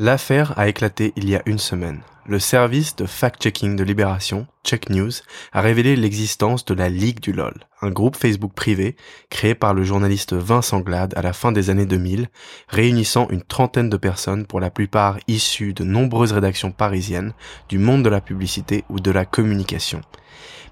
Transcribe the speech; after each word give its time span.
L'affaire 0.00 0.56
a 0.56 0.68
éclaté 0.68 1.12
il 1.16 1.28
y 1.28 1.34
a 1.34 1.42
une 1.44 1.58
semaine. 1.58 2.02
Le 2.30 2.38
service 2.38 2.94
de 2.94 3.06
fact-checking 3.06 3.74
de 3.74 3.82
Libération, 3.82 4.46
Check 4.62 4.90
News, 4.90 5.12
a 5.54 5.62
révélé 5.62 5.96
l'existence 5.96 6.66
de 6.66 6.74
la 6.74 6.90
Ligue 6.90 7.20
du 7.20 7.32
LOL, 7.32 7.54
un 7.80 7.88
groupe 7.88 8.16
Facebook 8.16 8.52
privé 8.52 8.96
créé 9.30 9.54
par 9.54 9.72
le 9.72 9.82
journaliste 9.82 10.34
Vincent 10.34 10.80
Glade 10.80 11.14
à 11.16 11.22
la 11.22 11.32
fin 11.32 11.52
des 11.52 11.70
années 11.70 11.86
2000, 11.86 12.28
réunissant 12.68 13.28
une 13.30 13.40
trentaine 13.40 13.88
de 13.88 13.96
personnes 13.96 14.44
pour 14.44 14.60
la 14.60 14.68
plupart 14.68 15.18
issues 15.26 15.72
de 15.72 15.84
nombreuses 15.84 16.32
rédactions 16.32 16.70
parisiennes, 16.70 17.32
du 17.70 17.78
monde 17.78 18.02
de 18.02 18.10
la 18.10 18.20
publicité 18.20 18.84
ou 18.90 19.00
de 19.00 19.10
la 19.10 19.24
communication. 19.24 20.02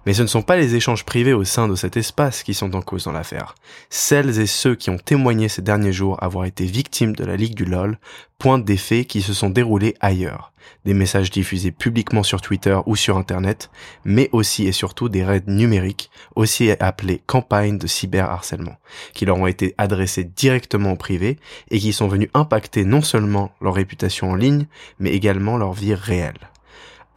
Mais 0.05 0.13
ce 0.13 0.21
ne 0.21 0.29
sont 0.29 0.43
pas 0.43 0.57
les 0.57 0.75
échanges 0.75 1.07
privés 1.07 1.33
au 1.33 1.45
sein 1.45 1.69
de 1.69 1.75
cet 1.75 1.97
espace 1.97 2.43
qui 2.43 2.53
sont 2.53 2.77
en 2.77 2.83
cause 2.83 3.05
dans 3.05 3.13
l'affaire. 3.13 3.55
Celles 3.89 4.41
et 4.41 4.47
ceux 4.47 4.75
qui 4.75 4.91
ont 4.91 4.99
témoigné 4.99 5.49
ces 5.49 5.63
derniers 5.63 5.95
jours 5.95 6.23
avoir 6.23 6.45
été 6.45 6.67
victimes 6.67 7.17
de 7.17 7.25
la 7.25 7.37
Ligue 7.37 7.55
du 7.55 7.65
LOL 7.65 7.99
pointent 8.39 8.67
des 8.67 8.77
faits 8.77 9.07
qui 9.07 9.23
se 9.23 9.33
sont 9.33 9.49
déroulés 9.49 9.95
ailleurs. 10.01 10.53
Des 10.85 10.95
messages 10.95 11.31
diffusés 11.31 11.73
publiquement 11.73 12.23
sur 12.23 12.41
Twitter 12.41 12.79
ou 12.87 12.97
sur 12.97 13.17
Internet, 13.17 13.71
mais 14.05 14.29
aussi 14.33 14.67
et 14.67 14.73
surtout 14.73 15.09
des 15.09 15.25
raids 15.25 15.43
numériques, 15.47 16.11
aussi 16.35 16.71
appelés 16.71 17.23
campagnes 17.27 17.79
de 17.79 17.87
cyberharcèlement, 17.87 18.77
qui 19.15 19.27
leur 19.27 19.39
ont 19.39 19.47
été 19.47 19.75
adressés 19.79 20.25
directement 20.25 20.93
au 20.93 20.97
privé 20.97 21.39
et 21.71 21.79
qui 21.79 21.93
sont 21.93 22.09
venus 22.09 22.29
impacter 22.35 22.85
non 22.85 23.03
seulement 23.03 23.53
leur 23.61 23.75
réputation 23.75 24.31
en 24.31 24.35
ligne, 24.35 24.67
mais 24.99 25.11
également 25.11 25.57
leur 25.57 25.73
vie 25.73 25.95
réelle. 25.95 26.51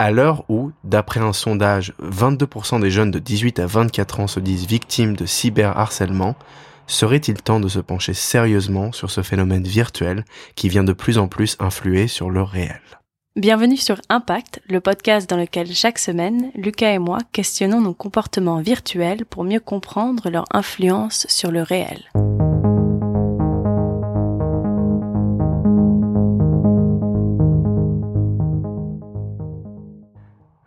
À 0.02 0.12
l'heure 0.12 0.45
où, 0.49 0.71
d'après 0.85 1.20
un 1.20 1.34
sondage, 1.34 1.93
22% 2.02 2.79
des 2.79 2.90
jeunes 2.90 3.12
de 3.12 3.20
18 3.20 3.59
à 3.59 3.66
24 3.66 4.21
ans 4.21 4.27
se 4.27 4.40
disent 4.40 4.66
victimes 4.66 5.18
de 5.18 5.26
cyberharcèlement, 5.26 6.38
serait-il 6.88 7.41
temps 7.41 7.59
de 7.59 7.68
se 7.68 7.79
pencher 7.79 8.13
sérieusement 8.13 8.93
sur 8.93 9.12
ce 9.12 9.21
phénomène 9.21 9.68
virtuel 9.68 10.23
qui 10.55 10.70
vient 10.70 10.85
de 10.85 10.93
plus 10.93 11.18
en 11.18 11.27
plus 11.27 11.57
influer 11.59 12.07
sur 12.07 12.29
le 12.29 12.41
réel? 12.41 12.98
Bienvenue 13.35 13.77
sur 13.77 14.01
Impact, 14.09 14.59
le 14.67 14.81
podcast 14.81 15.29
dans 15.29 15.37
lequel 15.37 15.71
chaque 15.71 15.99
semaine, 15.99 16.51
Lucas 16.55 16.93
et 16.93 16.98
moi 16.98 17.20
questionnons 17.31 17.79
nos 17.79 17.93
comportements 17.93 18.59
virtuels 18.59 19.23
pour 19.23 19.43
mieux 19.43 19.59
comprendre 19.59 20.31
leur 20.31 20.45
influence 20.51 21.27
sur 21.29 21.51
le 21.51 21.62
réel. 21.62 22.09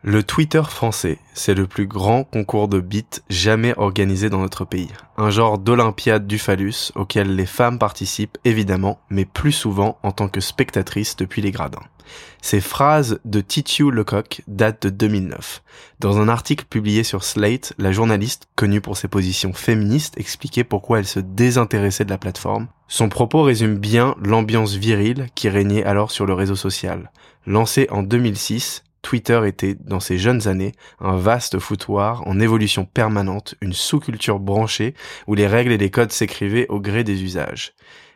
Le 0.05 0.25
Twitter 0.25 0.62
français, 0.64 1.20
c'est 1.33 1.55
le 1.55 1.69
plus 1.69 1.86
grand 1.86 2.25
concours 2.25 2.67
de 2.67 2.81
bits 2.81 3.05
jamais 3.31 3.72
organisé 3.77 4.31
dans 4.31 4.41
notre 4.41 4.64
pays. 4.64 4.91
Un 5.17 5.31
genre 5.31 5.59
d'olympiade 5.59 6.27
du 6.27 6.41
phallus 6.41 6.91
auquel 6.97 7.36
les 7.36 7.47
femmes 7.47 7.78
participent 7.78 8.36
évidemment, 8.44 8.98
mais 9.11 9.25
plus 9.25 9.53
souvent 9.53 9.98
en 10.03 10.11
tant 10.11 10.27
que 10.27 10.41
spectatrices 10.41 11.14
depuis 11.14 11.41
les 11.41 11.53
gradins. 11.53 11.84
Ces 12.41 12.61
phrases 12.61 13.20
de 13.25 13.41
Titiou 13.41 13.92
Lecoq 13.92 14.42
datent 14.48 14.83
de 14.83 14.91
2009. 14.91 15.62
Dans 16.00 16.19
un 16.19 16.28
article 16.28 16.64
publié 16.69 17.05
sur 17.05 17.22
Slate, 17.22 17.72
la 17.78 17.92
journaliste, 17.92 18.48
connue 18.56 18.81
pour 18.81 18.97
ses 18.97 19.06
positions 19.06 19.53
féministes, 19.53 20.19
expliquait 20.19 20.64
pourquoi 20.64 20.98
elle 20.98 21.06
se 21.06 21.20
désintéressait 21.20 22.05
de 22.05 22.11
la 22.11 22.19
plateforme. 22.19 22.66
Son 22.89 23.09
propos 23.09 23.42
résume 23.42 23.78
bien 23.78 24.16
l'ambiance 24.20 24.75
virile 24.75 25.28
qui 25.37 25.48
régnait 25.48 25.84
alors 25.84 26.11
sur 26.11 26.27
le 26.27 26.34
réseau 26.34 26.56
social. 26.56 27.12
Lancé 27.47 27.87
en 27.92 28.03
2006, 28.03 28.83
Twitter 29.03 29.42
était, 29.47 29.75
dans 29.75 30.00
ses 30.00 30.19
jeunes 30.19 30.48
années, 30.48 30.72
un 31.00 31.17
vaste 31.17 31.58
foutoir 31.58 32.27
en 32.27 32.41
évolution 32.41 32.84
permanente, 32.84 33.56
une 33.61 33.72
sous-culture 33.72 34.39
branchée 34.39 34.94
où 35.27 35.34
les 35.34 35.47
règles 35.47 35.72
et 35.72 35.78
les 35.78 35.91
codes 35.91 36.12
s'écrivaient 36.12 36.69
au 36.69 36.81
gré 36.81 37.05
des 37.05 37.22
usages. 37.22 37.75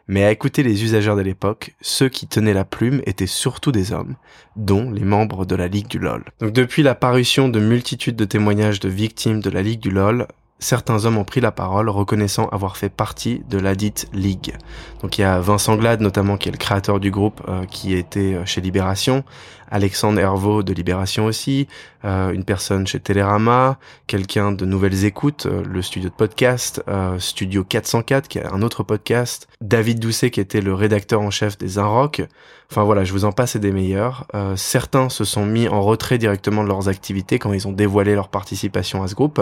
Mais 0.08 0.24
à 0.24 0.30
écouter 0.30 0.62
les 0.62 0.84
usagers 0.84 1.16
de 1.16 1.20
l'époque, 1.20 1.74
ceux 1.80 2.08
qui 2.08 2.28
tenaient 2.28 2.54
la 2.54 2.64
plume 2.64 3.02
étaient 3.06 3.26
surtout 3.26 3.72
des 3.72 3.92
hommes, 3.92 4.14
dont 4.54 4.90
les 4.90 5.04
membres 5.04 5.44
de 5.44 5.56
la 5.56 5.66
Ligue 5.66 5.88
du 5.88 5.98
LOL. 5.98 6.24
Donc 6.40 6.52
depuis 6.52 6.84
la 6.84 6.94
parution 6.94 7.48
de 7.48 7.58
multitudes 7.58 8.14
de 8.14 8.24
témoignages 8.24 8.78
de 8.78 8.88
victimes 8.88 9.40
de 9.40 9.50
la 9.50 9.62
Ligue 9.62 9.80
du 9.80 9.90
LOL, 9.90 10.28
certains 10.58 11.04
hommes 11.04 11.18
ont 11.18 11.24
pris 11.24 11.40
la 11.40 11.52
parole 11.52 11.88
reconnaissant 11.88 12.48
avoir 12.48 12.76
fait 12.76 12.88
partie 12.88 13.42
de 13.50 13.58
la 13.58 13.74
dite 13.74 14.08
Ligue. 14.12 14.54
Donc 15.02 15.18
il 15.18 15.22
y 15.22 15.24
a 15.24 15.40
Vincent 15.40 15.76
Glade 15.76 16.00
notamment 16.00 16.36
qui 16.36 16.48
est 16.48 16.52
le 16.52 16.58
créateur 16.58 17.00
du 17.00 17.10
groupe 17.10 17.42
euh, 17.48 17.64
qui 17.64 17.94
était 17.94 18.34
euh, 18.34 18.46
chez 18.46 18.60
Libération, 18.60 19.24
Alexandre 19.70 20.20
Hervaux 20.20 20.62
de 20.62 20.72
Libération 20.72 21.26
aussi, 21.26 21.68
euh, 22.04 22.30
une 22.30 22.44
personne 22.44 22.86
chez 22.86 23.00
Télérama, 23.00 23.78
quelqu'un 24.06 24.52
de 24.52 24.64
Nouvelles 24.64 25.04
Écoutes, 25.04 25.46
euh, 25.46 25.64
le 25.64 25.82
studio 25.82 26.08
de 26.08 26.14
podcast, 26.14 26.82
euh, 26.86 27.18
Studio 27.18 27.64
404 27.64 28.28
qui 28.28 28.38
est 28.38 28.46
un 28.46 28.62
autre 28.62 28.84
podcast, 28.84 29.48
David 29.60 29.98
Doucet 29.98 30.30
qui 30.30 30.40
était 30.40 30.60
le 30.60 30.72
rédacteur 30.72 31.20
en 31.20 31.30
chef 31.30 31.58
des 31.58 31.78
Inrock. 31.78 32.22
Enfin 32.70 32.84
voilà, 32.84 33.02
je 33.04 33.12
vous 33.12 33.24
en 33.24 33.32
passe 33.32 33.54
et 33.54 33.60
des 33.60 33.70
meilleurs. 33.70 34.26
certains 34.56 35.08
se 35.08 35.22
sont 35.22 35.46
mis 35.46 35.68
en 35.68 35.82
retrait 35.82 36.18
directement 36.18 36.64
de 36.64 36.68
leurs 36.68 36.88
activités 36.88 37.38
quand 37.38 37.52
ils 37.52 37.68
ont 37.68 37.72
dévoilé 37.72 38.16
leur 38.16 38.28
participation 38.28 39.04
à 39.04 39.08
ce 39.08 39.14
groupe, 39.14 39.40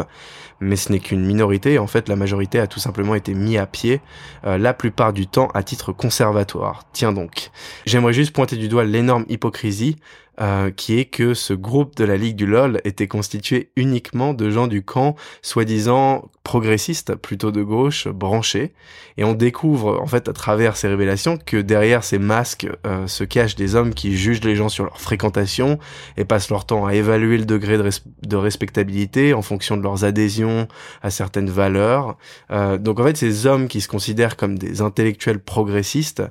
mais 0.61 0.77
ce 0.77 0.93
n'est 0.93 0.99
qu'une 0.99 1.25
minorité. 1.25 1.79
En 1.79 1.87
fait, 1.87 2.11
la 2.11 2.17
majorité 2.17 2.61
a 2.61 2.67
tout 2.67 2.81
simplement 2.81 3.15
été 3.15 3.33
mis 3.33 3.57
à 3.57 3.65
pied, 3.65 4.03
la 4.45 4.75
plupart 4.75 5.15
du 5.15 5.27
temps 5.27 5.49
à 5.55 5.63
titre 5.63 5.91
conservatoire. 5.91 6.83
Tiens 6.93 7.15
donc. 7.15 7.51
J'aimerais 7.87 8.13
juste 8.13 8.35
pointer 8.35 8.57
du 8.57 8.69
doigt 8.69 8.85
l'énorme 8.85 9.25
hypocrisie 9.31 9.97
euh, 10.41 10.71
qui 10.71 10.99
est 10.99 11.05
que 11.05 11.35
ce 11.35 11.53
groupe 11.53 11.97
de 11.97 12.05
la 12.05 12.17
Ligue 12.17 12.37
du 12.37 12.47
LOL 12.47 12.81
était 12.85 13.09
constitué 13.09 13.71
uniquement 13.77 14.35
de 14.35 14.51
gens 14.51 14.67
du 14.67 14.83
camp 14.83 15.15
soi-disant 15.43 16.29
progressistes, 16.45 17.15
plutôt 17.15 17.51
de 17.53 17.63
gauche, 17.63 18.07
branchés. 18.09 18.75
Et 19.17 19.25
on 19.25 19.33
découvre 19.33 20.01
en 20.01 20.07
fait 20.07 20.29
à 20.29 20.33
travers 20.33 20.77
ces 20.77 20.89
révélations 20.89 21.39
que 21.39 21.57
derrière 21.57 22.05
ces 22.05 22.19
masques 22.19 22.67
euh, 22.87 23.07
se 23.07 23.25
cachent 23.25 23.55
des 23.55 23.75
hommes 23.75 23.95
qui 23.95 24.17
jugent 24.17 24.45
les 24.45 24.55
gens 24.55 24.69
sur 24.69 24.85
leur 24.85 25.01
fréquentation 25.01 25.79
et 26.17 26.25
passent 26.25 26.51
leur 26.51 26.67
temps 26.67 26.85
à 26.85 26.95
évaluer 26.95 27.39
le 27.39 27.47
degré 27.47 27.79
de, 27.79 27.89
de 28.23 28.37
respectabilité 28.37 29.35
en 29.35 29.43
fonction 29.43 29.77
de 29.77 29.83
leurs 29.83 30.05
adhésions 30.05 30.69
à 31.03 31.11
certaines 31.11 31.51
valeurs. 31.51 32.19
Euh, 32.51 32.77
donc 32.77 33.01
en 33.01 33.05
fait 33.05 33.17
ces 33.17 33.47
hommes 33.47 33.69
qui 33.69 33.81
se 33.81 33.89
considèrent 33.89 34.37
comme 34.37 34.59
des 34.59 34.83
intellectuels 34.83 35.41
progressistes 35.41 36.23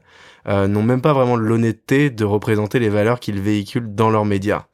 euh, 0.48 0.68
n'ont 0.68 0.84
même 0.84 1.02
pas 1.02 1.14
vraiment 1.14 1.36
l'honnêteté 1.36 2.10
de 2.10 2.26
représenter 2.26 2.80
les 2.80 2.90
valeurs 2.90 3.20
qu'ils 3.20 3.40
véhiculent 3.40 3.94
dans 3.94 4.10
leurs 4.10 4.26
médias. 4.26 4.66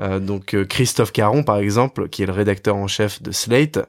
Euh, 0.00 0.18
donc 0.20 0.54
euh, 0.54 0.64
Christophe 0.64 1.12
Caron, 1.12 1.42
par 1.42 1.58
exemple, 1.58 2.08
qui 2.08 2.22
est 2.22 2.26
le 2.26 2.32
rédacteur 2.32 2.76
en 2.76 2.86
chef 2.86 3.22
de 3.22 3.32
Slate 3.32 3.80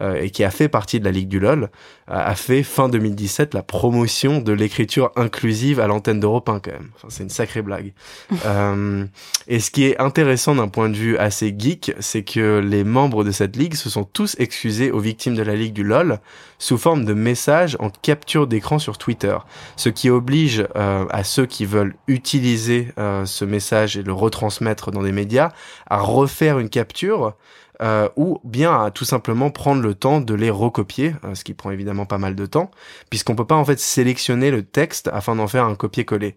et 0.00 0.30
qui 0.30 0.44
a 0.44 0.50
fait 0.50 0.68
partie 0.68 1.00
de 1.00 1.04
la 1.04 1.10
Ligue 1.10 1.28
du 1.28 1.40
LOL, 1.40 1.70
a 2.06 2.34
fait 2.34 2.62
fin 2.62 2.88
2017 2.88 3.54
la 3.54 3.62
promotion 3.62 4.40
de 4.40 4.52
l'écriture 4.52 5.10
inclusive 5.16 5.80
à 5.80 5.86
l'antenne 5.86 6.20
d'Europe 6.20 6.48
1 6.48 6.60
quand 6.60 6.72
même. 6.72 6.90
Enfin, 6.96 7.08
c'est 7.10 7.22
une 7.22 7.30
sacrée 7.30 7.62
blague. 7.62 7.92
et 9.48 9.60
ce 9.60 9.70
qui 9.70 9.84
est 9.84 9.98
intéressant 10.00 10.54
d'un 10.54 10.68
point 10.68 10.88
de 10.88 10.96
vue 10.96 11.16
assez 11.16 11.54
geek, 11.56 11.92
c'est 12.00 12.22
que 12.22 12.58
les 12.58 12.84
membres 12.84 13.24
de 13.24 13.30
cette 13.30 13.56
ligue 13.56 13.74
se 13.74 13.88
sont 13.90 14.04
tous 14.04 14.36
excusés 14.38 14.90
aux 14.90 15.00
victimes 15.00 15.34
de 15.34 15.42
la 15.42 15.54
Ligue 15.54 15.72
du 15.72 15.82
LOL 15.82 16.20
sous 16.58 16.78
forme 16.78 17.04
de 17.04 17.14
messages 17.14 17.76
en 17.80 17.90
capture 17.90 18.46
d'écran 18.46 18.78
sur 18.78 18.98
Twitter, 18.98 19.36
ce 19.76 19.88
qui 19.88 20.10
oblige 20.10 20.66
à 20.74 21.24
ceux 21.24 21.46
qui 21.46 21.64
veulent 21.64 21.94
utiliser 22.06 22.88
ce 22.96 23.44
message 23.44 23.96
et 23.96 24.02
le 24.02 24.12
retransmettre 24.12 24.90
dans 24.90 25.02
des 25.02 25.12
médias 25.12 25.52
à 25.88 25.98
refaire 25.98 26.58
une 26.58 26.68
capture 26.68 27.34
euh, 27.82 28.08
ou 28.16 28.40
bien 28.44 28.80
à 28.80 28.90
tout 28.90 29.04
simplement 29.04 29.50
prendre 29.50 29.82
le 29.82 29.94
temps 29.94 30.20
de 30.20 30.34
les 30.34 30.50
recopier, 30.50 31.14
euh, 31.24 31.34
ce 31.34 31.44
qui 31.44 31.52
prend 31.52 31.70
évidemment 31.70 32.06
pas 32.06 32.18
mal 32.18 32.34
de 32.34 32.46
temps, 32.46 32.70
puisqu'on 33.10 33.34
peut 33.34 33.44
pas 33.44 33.54
en 33.54 33.64
fait 33.64 33.78
sélectionner 33.78 34.50
le 34.50 34.62
texte 34.62 35.10
afin 35.12 35.36
d'en 35.36 35.46
faire 35.46 35.64
un 35.64 35.74
copier-coller. 35.74 36.36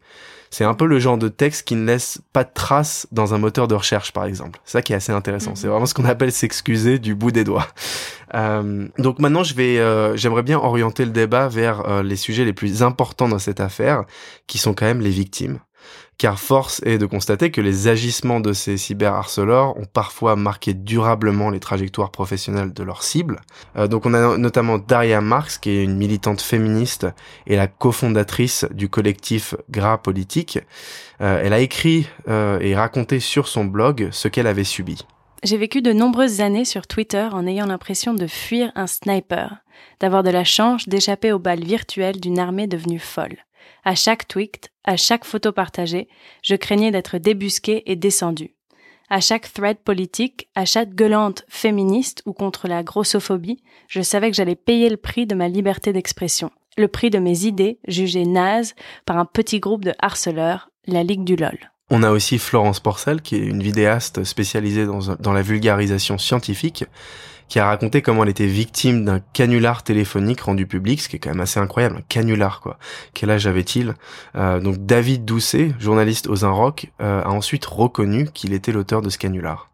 C'est 0.50 0.64
un 0.64 0.74
peu 0.74 0.86
le 0.86 1.00
genre 1.00 1.18
de 1.18 1.28
texte 1.28 1.68
qui 1.68 1.76
ne 1.76 1.86
laisse 1.86 2.22
pas 2.34 2.44
de 2.44 2.50
traces 2.54 3.08
dans 3.12 3.34
un 3.36 3.38
moteur 3.38 3.68
de 3.68 3.76
recherche, 3.76 4.12
par 4.12 4.26
exemple. 4.26 4.60
Ça 4.66 4.82
qui 4.82 4.94
est 4.94 4.96
assez 4.96 5.12
intéressant. 5.12 5.56
C'est 5.56 5.68
mhm. 5.68 5.72
vraiment 5.72 5.86
ce 5.86 5.94
qu'on 5.94 6.06
appelle 6.06 6.32
s'excuser 6.32 6.98
du 6.98 7.16
bout 7.16 7.32
des 7.32 7.44
doigts. 7.44 7.68
Euh, 8.34 8.88
donc 8.98 9.20
maintenant, 9.20 9.44
je 9.44 9.54
vais, 9.54 9.80
euh, 9.80 10.18
j'aimerais 10.18 10.44
bien 10.44 10.58
orienter 10.58 11.06
le 11.06 11.12
débat 11.12 11.48
vers 11.48 12.04
les 12.04 12.16
sujets 12.16 12.46
les 12.46 12.54
plus 12.54 12.84
importants 12.84 13.30
dans 13.30 13.40
cette 13.40 13.60
affaire, 13.60 14.06
qui 14.48 14.58
sont 14.58 14.74
quand 14.74 14.86
même 14.86 15.02
les 15.02 15.10
victimes 15.10 15.60
car 16.20 16.38
force 16.38 16.82
est 16.86 16.98
de 16.98 17.06
constater 17.06 17.50
que 17.50 17.62
les 17.62 17.88
agissements 17.88 18.42
de 18.42 18.52
ces 18.52 18.78
cyberharceleurs 18.78 19.76
ont 19.78 19.86
parfois 19.86 20.36
marqué 20.36 20.74
durablement 20.74 21.50
les 21.50 21.62
trajectoires 21.62 22.12
professionnelles 22.12 22.74
de 22.74 22.84
leurs 22.84 23.04
cibles. 23.04 23.40
Euh, 23.78 23.88
donc 23.88 24.06
on 24.06 24.14
a 24.14 24.38
notamment 24.38 24.78
Daria 24.78 25.22
Marx, 25.22 25.58
qui 25.58 25.72
est 25.72 25.84
une 25.84 25.96
militante 25.96 26.42
féministe 26.42 27.08
et 27.48 27.56
la 27.56 27.68
cofondatrice 27.68 28.66
du 28.72 28.90
collectif 28.90 29.56
Gras 29.70 29.98
Politique. 29.98 30.60
Euh, 31.22 31.42
elle 31.44 31.54
a 31.54 31.60
écrit 31.60 32.08
euh, 32.28 32.60
et 32.60 32.76
raconté 32.76 33.22
sur 33.22 33.48
son 33.48 33.64
blog 33.64 34.10
ce 34.12 34.28
qu'elle 34.28 34.48
avait 34.48 34.66
subi. 34.66 35.06
J'ai 35.44 35.58
vécu 35.58 35.82
de 35.82 35.94
nombreuses 35.94 36.42
années 36.42 36.66
sur 36.66 36.86
Twitter 36.86 37.30
en 37.32 37.48
ayant 37.48 37.66
l'impression 37.66 38.14
de 38.14 38.28
fuir 38.28 38.74
un 38.76 38.88
sniper, 38.88 39.60
d'avoir 40.02 40.24
de 40.24 40.32
la 40.32 40.44
chance 40.44 40.90
d'échapper 40.90 41.32
aux 41.32 41.40
balles 41.40 41.64
virtuelles 41.64 42.20
d'une 42.20 42.40
armée 42.40 42.68
devenue 42.68 43.00
folle. 43.00 43.38
À 43.84 43.96
chaque 43.96 44.28
tweet, 44.28 44.72
à 44.84 44.98
chaque 44.98 45.26
photo 45.26 45.52
partagée, 45.52 46.08
je 46.44 46.56
craignais 46.56 46.92
d'être 46.92 47.18
débusqué 47.18 47.84
et 47.90 47.96
descendu. 47.96 48.56
À 49.10 49.22
chaque 49.22 49.52
thread 49.52 49.78
politique, 49.78 50.50
à 50.54 50.66
chaque 50.66 50.94
gueulante 50.94 51.44
féministe 51.48 52.22
ou 52.26 52.34
contre 52.34 52.68
la 52.68 52.84
grossophobie, 52.84 53.64
je 53.88 54.02
savais 54.02 54.30
que 54.30 54.36
j'allais 54.36 54.56
payer 54.56 54.90
le 54.90 54.98
prix 54.98 55.26
de 55.26 55.34
ma 55.34 55.48
liberté 55.48 55.94
d'expression, 55.94 56.52
le 56.78 56.88
prix 56.88 57.10
de 57.10 57.18
mes 57.18 57.46
idées 57.46 57.80
jugées 57.88 58.26
nazes 58.26 58.76
par 59.06 59.18
un 59.18 59.26
petit 59.26 59.60
groupe 59.60 59.84
de 59.84 59.94
harceleurs, 60.00 60.70
la 60.86 61.04
Ligue 61.04 61.24
du 61.24 61.36
LOL. 61.36 61.58
On 61.90 62.04
a 62.04 62.12
aussi 62.12 62.38
Florence 62.38 62.80
Porcel, 62.80 63.22
qui 63.22 63.36
est 63.36 63.40
une 63.40 63.64
vidéaste 63.64 64.24
spécialisée 64.24 64.86
dans, 64.86 65.16
dans 65.20 65.34
la 65.34 65.42
vulgarisation 65.42 66.20
scientifique, 66.20 66.86
qui 67.50 67.60
a 67.60 67.66
raconté 67.66 68.02
comment 68.02 68.24
elle 68.24 68.30
était 68.30 68.46
victime 68.46 69.04
d'un 69.04 69.20
canular 69.34 69.84
téléphonique 69.84 70.42
rendu 70.42 70.66
public, 70.68 71.02
ce 71.02 71.10
qui 71.10 71.18
est 71.18 71.20
quand 71.20 71.32
même 71.32 71.42
assez 71.42 71.60
incroyable, 71.60 71.98
un 71.98 72.04
canular 72.08 72.62
quoi. 72.62 72.78
Quel 73.14 73.32
âge 73.32 73.48
avait-il? 73.48 73.96
Euh, 74.36 74.60
Donc 74.60 74.78
David 74.86 75.26
Doucet, 75.26 75.72
journaliste 75.80 76.28
aux 76.28 76.46
Inrock, 76.46 76.92
euh, 77.02 77.24
a 77.24 77.30
ensuite 77.30 77.66
reconnu 77.66 78.30
qu'il 78.34 78.54
était 78.54 78.72
l'auteur 78.72 79.02
de 79.02 79.10
ce 79.10 79.18
canular. 79.18 79.70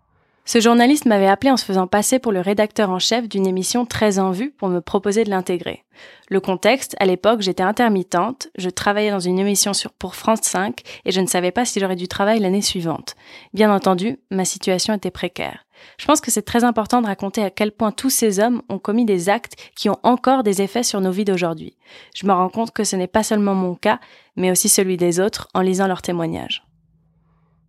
Ce 0.48 0.62
journaliste 0.62 1.07
m'avait 1.07 1.27
appelé 1.27 1.50
en 1.50 1.57
se 1.57 1.66
faisant 1.66 1.88
passer 1.88 2.19
pour 2.19 2.31
le 2.31 2.39
rédacteur 2.39 2.92
en 2.92 3.00
chef 3.00 3.27
d'une 3.27 3.48
émission 3.48 3.88
très 3.88 4.19
en 4.19 4.30
vue 4.30 4.51
pour 4.51 4.69
me 4.69 4.80
proposer 4.80 5.24
de 5.24 5.31
l'intégrer. 5.31 5.83
Le 6.30 6.39
contexte, 6.39 6.95
à 7.00 7.06
l'époque, 7.06 7.42
j'étais 7.42 7.63
intermittente, 7.63 8.50
je 8.56 8.69
travaillais 8.69 9.10
dans 9.10 9.19
une 9.19 9.39
émission 9.39 9.74
sur 9.74 9.92
pour 9.92 10.16
France 10.16 10.42
5 10.44 10.81
et 11.04 11.12
je 11.12 11.19
ne 11.19 11.25
savais 11.25 11.51
pas 11.51 11.66
si 11.66 11.80
j'aurais 11.80 11.95
du 11.95 12.07
travail 12.07 12.39
l'année 12.39 12.62
suivante. 12.62 13.16
Bien 13.56 13.74
entendu, 13.74 14.19
ma 14.30 14.45
situation 14.45 14.94
était 14.94 15.10
précaire. 15.10 15.64
Je 15.98 16.06
pense 16.06 16.22
que 16.22 16.31
c'est 16.31 16.42
très 16.42 16.63
important 16.63 17.01
de 17.01 17.07
raconter 17.07 17.44
à 17.44 17.50
quel 17.50 17.72
point 17.72 17.92
tous 17.92 18.10
ces 18.10 18.39
hommes 18.39 18.62
ont 18.69 18.80
commis 18.80 19.06
des 19.06 19.30
actes 19.30 19.56
qui 19.75 19.89
ont 19.89 20.00
encore 20.04 20.44
des 20.44 20.62
effets 20.62 20.83
sur 20.83 21.01
nos 21.01 21.12
vies 21.12 21.25
d'aujourd'hui. 21.25 21.77
Je 22.16 22.25
me 22.25 22.33
rends 22.33 22.50
compte 22.50 22.72
que 22.72 22.83
ce 22.83 22.95
n'est 22.95 23.07
pas 23.07 23.24
seulement 23.24 23.56
mon 23.56 23.75
cas, 23.75 24.00
mais 24.36 24.51
aussi 24.51 24.69
celui 24.69 24.98
des 24.98 25.19
autres 25.19 25.48
en 25.54 25.62
lisant 25.62 25.88
leurs 25.88 26.01
témoignages. 26.01 26.66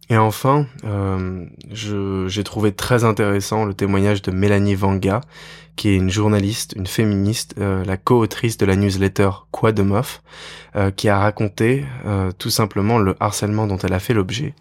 Et 0.08 0.16
enfin, 0.16 0.66
euh, 0.84 1.46
j'ai 1.72 2.44
trouvé 2.44 2.72
très 2.72 3.02
intéressant 3.02 3.64
le 3.64 3.74
témoignage 3.74 4.22
de 4.22 4.30
Mélanie 4.30 4.76
Vanga, 4.76 5.20
qui 5.74 5.88
est 5.88 5.96
une 5.96 6.10
journaliste, 6.10 6.74
une 6.76 6.86
féministe, 6.86 7.56
euh, 7.58 7.84
la 7.84 7.96
co-autrice 7.96 8.56
de 8.56 8.66
la 8.66 8.76
newsletter 8.76 9.30
Quoi 9.50 9.72
de 9.72 9.82
meuf, 9.82 10.22
euh, 10.76 10.92
qui 10.92 11.08
a 11.08 11.18
raconté 11.18 11.84
tout 12.38 12.50
simplement 12.50 12.98
le 12.98 13.16
harcèlement 13.20 13.66
dont 13.66 13.78
elle 13.78 13.92
a 13.92 13.98
fait 13.98 14.14
l'objet. 14.14 14.54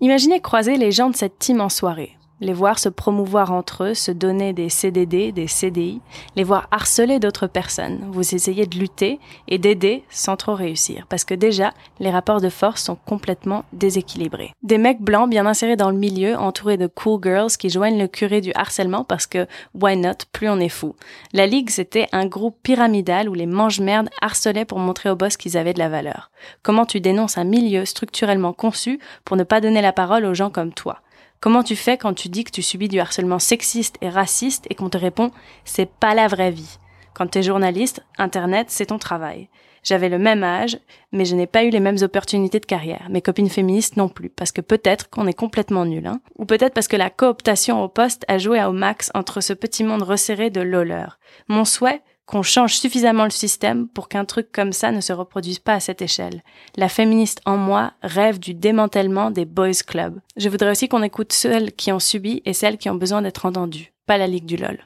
Imaginez 0.00 0.40
croiser 0.40 0.76
les 0.76 0.92
gens 0.92 1.10
de 1.10 1.16
cette 1.16 1.38
team 1.38 1.60
en 1.60 1.68
soirée 1.68 2.16
les 2.40 2.52
voir 2.52 2.78
se 2.78 2.88
promouvoir 2.88 3.52
entre 3.52 3.84
eux, 3.84 3.94
se 3.94 4.10
donner 4.10 4.52
des 4.52 4.68
CDD, 4.68 5.32
des 5.32 5.46
CDI, 5.46 6.00
les 6.36 6.44
voir 6.44 6.68
harceler 6.70 7.18
d'autres 7.18 7.46
personnes. 7.46 8.06
Vous 8.10 8.34
essayez 8.34 8.66
de 8.66 8.78
lutter 8.78 9.20
et 9.48 9.58
d'aider 9.58 10.04
sans 10.10 10.36
trop 10.36 10.54
réussir, 10.54 11.06
parce 11.08 11.24
que 11.24 11.34
déjà, 11.34 11.72
les 12.00 12.10
rapports 12.10 12.40
de 12.40 12.48
force 12.48 12.82
sont 12.82 12.96
complètement 12.96 13.64
déséquilibrés. 13.72 14.52
Des 14.62 14.78
mecs 14.78 15.00
blancs 15.00 15.30
bien 15.30 15.46
insérés 15.46 15.76
dans 15.76 15.90
le 15.90 15.96
milieu, 15.96 16.36
entourés 16.36 16.76
de 16.76 16.86
cool 16.86 17.20
girls 17.22 17.56
qui 17.58 17.70
joignent 17.70 17.98
le 17.98 18.08
curé 18.08 18.40
du 18.40 18.52
harcèlement 18.54 19.04
parce 19.04 19.26
que, 19.26 19.46
why 19.74 19.96
not, 19.96 20.24
plus 20.32 20.48
on 20.48 20.60
est 20.60 20.68
fou. 20.68 20.94
La 21.32 21.46
Ligue, 21.46 21.70
c'était 21.70 22.08
un 22.12 22.26
groupe 22.26 22.58
pyramidal 22.62 23.28
où 23.28 23.34
les 23.34 23.46
mange-merdes 23.46 24.10
harcelaient 24.20 24.64
pour 24.64 24.78
montrer 24.78 25.10
aux 25.10 25.16
boss 25.16 25.36
qu'ils 25.36 25.56
avaient 25.56 25.74
de 25.74 25.78
la 25.78 25.88
valeur. 25.88 26.30
Comment 26.62 26.86
tu 26.86 27.00
dénonces 27.00 27.38
un 27.38 27.44
milieu 27.44 27.84
structurellement 27.84 28.52
conçu 28.52 28.98
pour 29.24 29.36
ne 29.36 29.44
pas 29.44 29.60
donner 29.60 29.82
la 29.82 29.92
parole 29.92 30.24
aux 30.24 30.34
gens 30.34 30.50
comme 30.50 30.72
toi? 30.72 31.00
Comment 31.44 31.62
tu 31.62 31.76
fais 31.76 31.98
quand 31.98 32.14
tu 32.14 32.30
dis 32.30 32.42
que 32.42 32.50
tu 32.50 32.62
subis 32.62 32.88
du 32.88 32.98
harcèlement 32.98 33.38
sexiste 33.38 33.98
et 34.00 34.08
raciste 34.08 34.66
et 34.70 34.74
qu'on 34.74 34.88
te 34.88 34.96
répond 34.96 35.30
c'est 35.66 35.90
pas 35.90 36.14
la 36.14 36.26
vraie 36.26 36.50
vie? 36.50 36.78
Quand 37.12 37.26
tu 37.26 37.38
es 37.38 37.42
journaliste, 37.42 38.02
Internet, 38.16 38.68
c'est 38.70 38.86
ton 38.86 38.98
travail. 38.98 39.50
J'avais 39.82 40.08
le 40.08 40.18
même 40.18 40.42
âge, 40.42 40.78
mais 41.12 41.26
je 41.26 41.36
n'ai 41.36 41.46
pas 41.46 41.64
eu 41.64 41.68
les 41.68 41.80
mêmes 41.80 41.98
opportunités 42.00 42.60
de 42.60 42.64
carrière. 42.64 43.08
Mes 43.10 43.20
copines 43.20 43.50
féministes 43.50 43.98
non 43.98 44.08
plus, 44.08 44.30
parce 44.30 44.52
que 44.52 44.62
peut-être 44.62 45.10
qu'on 45.10 45.26
est 45.26 45.34
complètement 45.34 45.84
nul, 45.84 46.06
hein. 46.06 46.22
Ou 46.38 46.46
peut-être 46.46 46.72
parce 46.72 46.88
que 46.88 46.96
la 46.96 47.10
cooptation 47.10 47.84
au 47.84 47.88
poste 47.88 48.24
a 48.26 48.38
joué 48.38 48.64
au 48.64 48.72
max 48.72 49.10
entre 49.12 49.42
ce 49.42 49.52
petit 49.52 49.84
monde 49.84 50.02
resserré 50.02 50.48
de 50.48 50.62
loleurs. 50.62 51.18
Mon 51.48 51.66
souhait, 51.66 52.00
qu'on 52.26 52.42
change 52.42 52.74
suffisamment 52.74 53.24
le 53.24 53.30
système 53.30 53.88
pour 53.88 54.08
qu'un 54.08 54.24
truc 54.24 54.50
comme 54.50 54.72
ça 54.72 54.92
ne 54.92 55.00
se 55.00 55.12
reproduise 55.12 55.58
pas 55.58 55.74
à 55.74 55.80
cette 55.80 56.02
échelle. 56.02 56.42
La 56.76 56.88
féministe 56.88 57.40
en 57.44 57.56
moi 57.56 57.92
rêve 58.02 58.38
du 58.38 58.54
démantèlement 58.54 59.30
des 59.30 59.44
boys 59.44 59.72
clubs. 59.86 60.20
Je 60.36 60.48
voudrais 60.48 60.70
aussi 60.70 60.88
qu'on 60.88 61.02
écoute 61.02 61.32
celles 61.32 61.72
qui 61.72 61.92
ont 61.92 62.00
subi 62.00 62.42
et 62.44 62.54
celles 62.54 62.78
qui 62.78 62.88
ont 62.88 62.94
besoin 62.94 63.22
d'être 63.22 63.46
entendues, 63.46 63.92
pas 64.06 64.18
la 64.18 64.26
Ligue 64.26 64.46
du 64.46 64.56
LOL. 64.56 64.78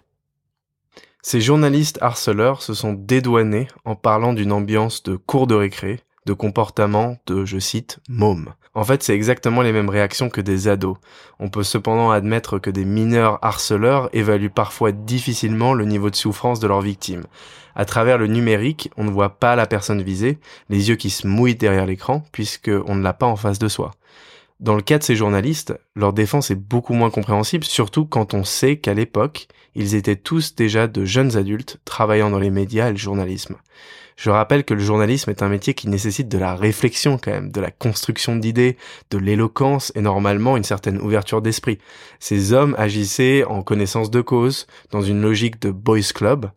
Ces 1.22 1.40
journalistes 1.40 1.98
harceleurs 2.00 2.62
se 2.62 2.74
sont 2.74 2.92
dédouanés 2.92 3.68
en 3.84 3.96
parlant 3.96 4.32
d'une 4.32 4.52
ambiance 4.52 5.02
de 5.02 5.16
cours 5.16 5.46
de 5.46 5.54
récré, 5.54 6.00
de 6.26 6.32
comportement 6.32 7.16
de, 7.26 7.44
je 7.44 7.58
cite, 7.58 7.98
môme. 8.08 8.54
En 8.74 8.84
fait, 8.84 9.02
c'est 9.02 9.14
exactement 9.14 9.62
les 9.62 9.72
mêmes 9.72 9.88
réactions 9.88 10.28
que 10.28 10.40
des 10.40 10.68
ados. 10.68 10.96
On 11.38 11.48
peut 11.48 11.62
cependant 11.62 12.10
admettre 12.10 12.58
que 12.58 12.70
des 12.70 12.84
mineurs 12.84 13.38
harceleurs 13.42 14.08
évaluent 14.12 14.50
parfois 14.50 14.92
difficilement 14.92 15.74
le 15.74 15.84
niveau 15.84 16.10
de 16.10 16.16
souffrance 16.16 16.60
de 16.60 16.66
leurs 16.66 16.80
victimes. 16.80 17.24
À 17.74 17.84
travers 17.84 18.18
le 18.18 18.26
numérique, 18.26 18.90
on 18.96 19.04
ne 19.04 19.10
voit 19.10 19.38
pas 19.38 19.56
la 19.56 19.66
personne 19.66 20.02
visée, 20.02 20.38
les 20.68 20.88
yeux 20.88 20.96
qui 20.96 21.10
se 21.10 21.26
mouillent 21.26 21.54
derrière 21.54 21.86
l'écran, 21.86 22.24
puisqu'on 22.32 22.94
ne 22.94 23.02
l'a 23.02 23.12
pas 23.12 23.26
en 23.26 23.36
face 23.36 23.58
de 23.58 23.68
soi. 23.68 23.92
Dans 24.60 24.74
le 24.74 24.82
cas 24.82 24.98
de 24.98 25.04
ces 25.04 25.14
journalistes, 25.14 25.78
leur 25.94 26.12
défense 26.12 26.50
est 26.50 26.56
beaucoup 26.56 26.92
moins 26.92 27.10
compréhensible, 27.10 27.62
surtout 27.62 28.04
quand 28.04 28.34
on 28.34 28.42
sait 28.42 28.78
qu'à 28.78 28.94
l'époque, 28.94 29.46
ils 29.76 29.94
étaient 29.94 30.16
tous 30.16 30.56
déjà 30.56 30.88
de 30.88 31.04
jeunes 31.04 31.36
adultes 31.36 31.78
travaillant 31.84 32.30
dans 32.30 32.40
les 32.40 32.50
médias 32.50 32.88
et 32.88 32.92
le 32.92 32.96
journalisme. 32.96 33.54
Je 34.18 34.30
rappelle 34.30 34.64
que 34.64 34.74
le 34.74 34.80
journalisme 34.80 35.30
est 35.30 35.44
un 35.44 35.48
métier 35.48 35.74
qui 35.74 35.88
nécessite 35.88 36.28
de 36.28 36.38
la 36.38 36.56
réflexion 36.56 37.18
quand 37.22 37.30
même, 37.30 37.52
de 37.52 37.60
la 37.60 37.70
construction 37.70 38.34
d'idées, 38.34 38.76
de 39.12 39.18
l'éloquence 39.18 39.92
et 39.94 40.00
normalement 40.00 40.56
une 40.56 40.64
certaine 40.64 41.00
ouverture 41.00 41.40
d'esprit. 41.40 41.78
Ces 42.18 42.52
hommes 42.52 42.74
agissaient 42.78 43.44
en 43.44 43.62
connaissance 43.62 44.10
de 44.10 44.20
cause, 44.20 44.66
dans 44.90 45.02
une 45.02 45.22
logique 45.22 45.62
de 45.62 45.70
boys 45.70 46.00
club, 46.12 46.50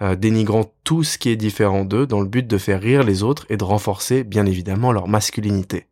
euh, 0.00 0.14
dénigrant 0.14 0.72
tout 0.84 1.02
ce 1.02 1.18
qui 1.18 1.30
est 1.30 1.36
différent 1.36 1.84
d'eux 1.84 2.06
dans 2.06 2.20
le 2.20 2.28
but 2.28 2.46
de 2.46 2.56
faire 2.56 2.80
rire 2.80 3.02
les 3.02 3.24
autres 3.24 3.46
et 3.50 3.56
de 3.56 3.64
renforcer 3.64 4.22
bien 4.22 4.46
évidemment 4.46 4.92
leur 4.92 5.08
masculinité. 5.08 5.86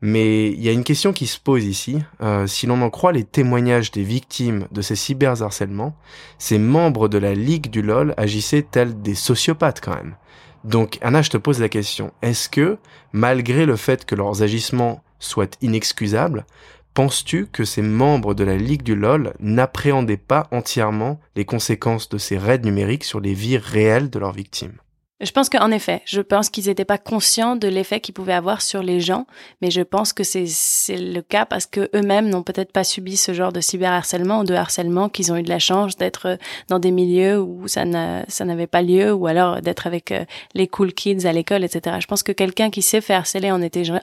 Mais 0.00 0.48
il 0.50 0.60
y 0.60 0.68
a 0.68 0.72
une 0.72 0.82
question 0.82 1.12
qui 1.12 1.28
se 1.28 1.38
pose 1.38 1.66
ici. 1.66 2.00
Euh, 2.20 2.48
si 2.48 2.66
l'on 2.66 2.82
en 2.82 2.90
croit 2.90 3.12
les 3.12 3.24
témoignages 3.24 3.92
des 3.92 4.02
victimes 4.02 4.66
de 4.72 4.82
ces 4.82 4.96
cyberharcèlements, 4.96 5.96
ces 6.38 6.58
membres 6.58 7.06
de 7.06 7.18
la 7.18 7.34
Ligue 7.34 7.70
du 7.70 7.80
LOL 7.80 8.14
agissaient 8.16 8.66
tels 8.68 9.00
des 9.00 9.14
sociopathes 9.14 9.80
quand 9.80 9.94
même? 9.94 10.16
Donc 10.64 10.98
Anna, 11.02 11.22
je 11.22 11.30
te 11.30 11.36
pose 11.36 11.60
la 11.60 11.68
question. 11.68 12.12
Est-ce 12.22 12.48
que, 12.48 12.78
malgré 13.12 13.66
le 13.66 13.76
fait 13.76 14.04
que 14.04 14.14
leurs 14.14 14.42
agissements 14.42 15.02
soient 15.18 15.50
inexcusables, 15.62 16.46
penses-tu 16.94 17.46
que 17.46 17.64
ces 17.64 17.82
membres 17.82 18.34
de 18.34 18.44
la 18.44 18.56
Ligue 18.56 18.82
du 18.82 18.96
LOL 18.96 19.34
n'appréhendaient 19.40 20.16
pas 20.16 20.48
entièrement 20.50 21.20
les 21.36 21.44
conséquences 21.44 22.08
de 22.08 22.18
ces 22.18 22.38
raids 22.38 22.58
numériques 22.58 23.04
sur 23.04 23.20
les 23.20 23.34
vies 23.34 23.58
réelles 23.58 24.10
de 24.10 24.18
leurs 24.18 24.32
victimes? 24.32 24.78
Je 25.20 25.32
pense 25.32 25.48
qu'en 25.48 25.72
effet, 25.72 26.02
je 26.04 26.20
pense 26.20 26.48
qu'ils 26.48 26.66
n'étaient 26.66 26.84
pas 26.84 26.98
conscients 26.98 27.56
de 27.56 27.66
l'effet 27.66 27.98
qu'ils 27.98 28.14
pouvaient 28.14 28.32
avoir 28.32 28.62
sur 28.62 28.84
les 28.84 29.00
gens, 29.00 29.26
mais 29.60 29.70
je 29.70 29.80
pense 29.80 30.12
que 30.12 30.22
c'est 30.22 30.46
le 30.90 31.20
cas 31.22 31.44
parce 31.44 31.66
que 31.66 31.90
eux-mêmes 31.94 32.28
n'ont 32.28 32.44
peut-être 32.44 32.70
pas 32.70 32.84
subi 32.84 33.16
ce 33.16 33.34
genre 33.34 33.52
de 33.52 33.60
cyberharcèlement 33.60 34.40
ou 34.40 34.44
de 34.44 34.54
harcèlement, 34.54 35.08
qu'ils 35.08 35.32
ont 35.32 35.36
eu 35.36 35.42
de 35.42 35.48
la 35.48 35.58
chance 35.58 35.96
d'être 35.96 36.38
dans 36.68 36.78
des 36.78 36.92
milieux 36.92 37.40
où 37.40 37.66
ça 37.66 37.84
n'avait 37.84 38.66
pas 38.68 38.82
lieu, 38.82 39.12
ou 39.12 39.26
alors 39.26 39.60
d'être 39.60 39.88
avec 39.88 40.12
euh, 40.12 40.24
les 40.54 40.68
cool 40.68 40.92
kids 40.92 41.26
à 41.26 41.32
l'école, 41.32 41.64
etc. 41.64 41.96
Je 42.00 42.06
pense 42.06 42.22
que 42.22 42.32
quelqu'un 42.32 42.70
qui 42.70 42.82
sait 42.82 43.00
faire 43.00 43.18
harceler 43.18 43.50
en, 43.50 43.60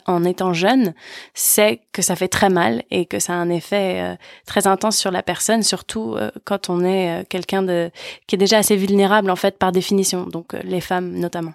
en 0.08 0.24
étant 0.26 0.52
jeune 0.52 0.94
sait 1.34 1.80
que 1.94 2.02
ça 2.02 2.18
fait 2.18 2.28
très 2.28 2.50
mal 2.50 2.84
et 2.92 3.06
que 3.06 3.20
ça 3.20 3.34
a 3.34 3.38
un 3.38 3.50
effet 3.50 4.02
euh, 4.02 4.16
très 4.46 4.68
intense 4.68 4.98
sur 4.98 5.12
la 5.12 5.24
personne, 5.24 5.64
surtout 5.64 6.16
euh, 6.16 6.30
quand 6.44 6.70
on 6.70 6.84
est 6.84 7.26
quelqu'un 7.30 7.64
de 7.64 7.90
qui 8.28 8.36
est 8.36 8.38
déjà 8.38 8.58
assez 8.58 8.76
vulnérable 8.76 9.30
en 9.30 9.36
fait 9.38 9.58
par 9.58 9.72
définition. 9.72 10.26
Donc 10.26 10.54
les 10.64 10.82
femmes 10.82 11.05
notamment. 11.12 11.54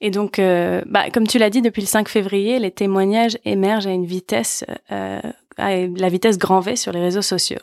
Et 0.00 0.10
donc, 0.10 0.38
euh, 0.38 0.82
bah, 0.86 1.08
comme 1.10 1.26
tu 1.26 1.38
l'as 1.38 1.50
dit, 1.50 1.62
depuis 1.62 1.80
le 1.80 1.86
5 1.86 2.08
février, 2.08 2.58
les 2.58 2.70
témoignages 2.70 3.38
émergent 3.44 3.86
à 3.86 3.92
une 3.92 4.04
vitesse, 4.04 4.64
euh, 4.92 5.20
à 5.56 5.76
la 5.76 6.08
vitesse 6.08 6.36
grand 6.36 6.60
V 6.60 6.76
sur 6.76 6.92
les 6.92 7.00
réseaux 7.00 7.22
sociaux. 7.22 7.60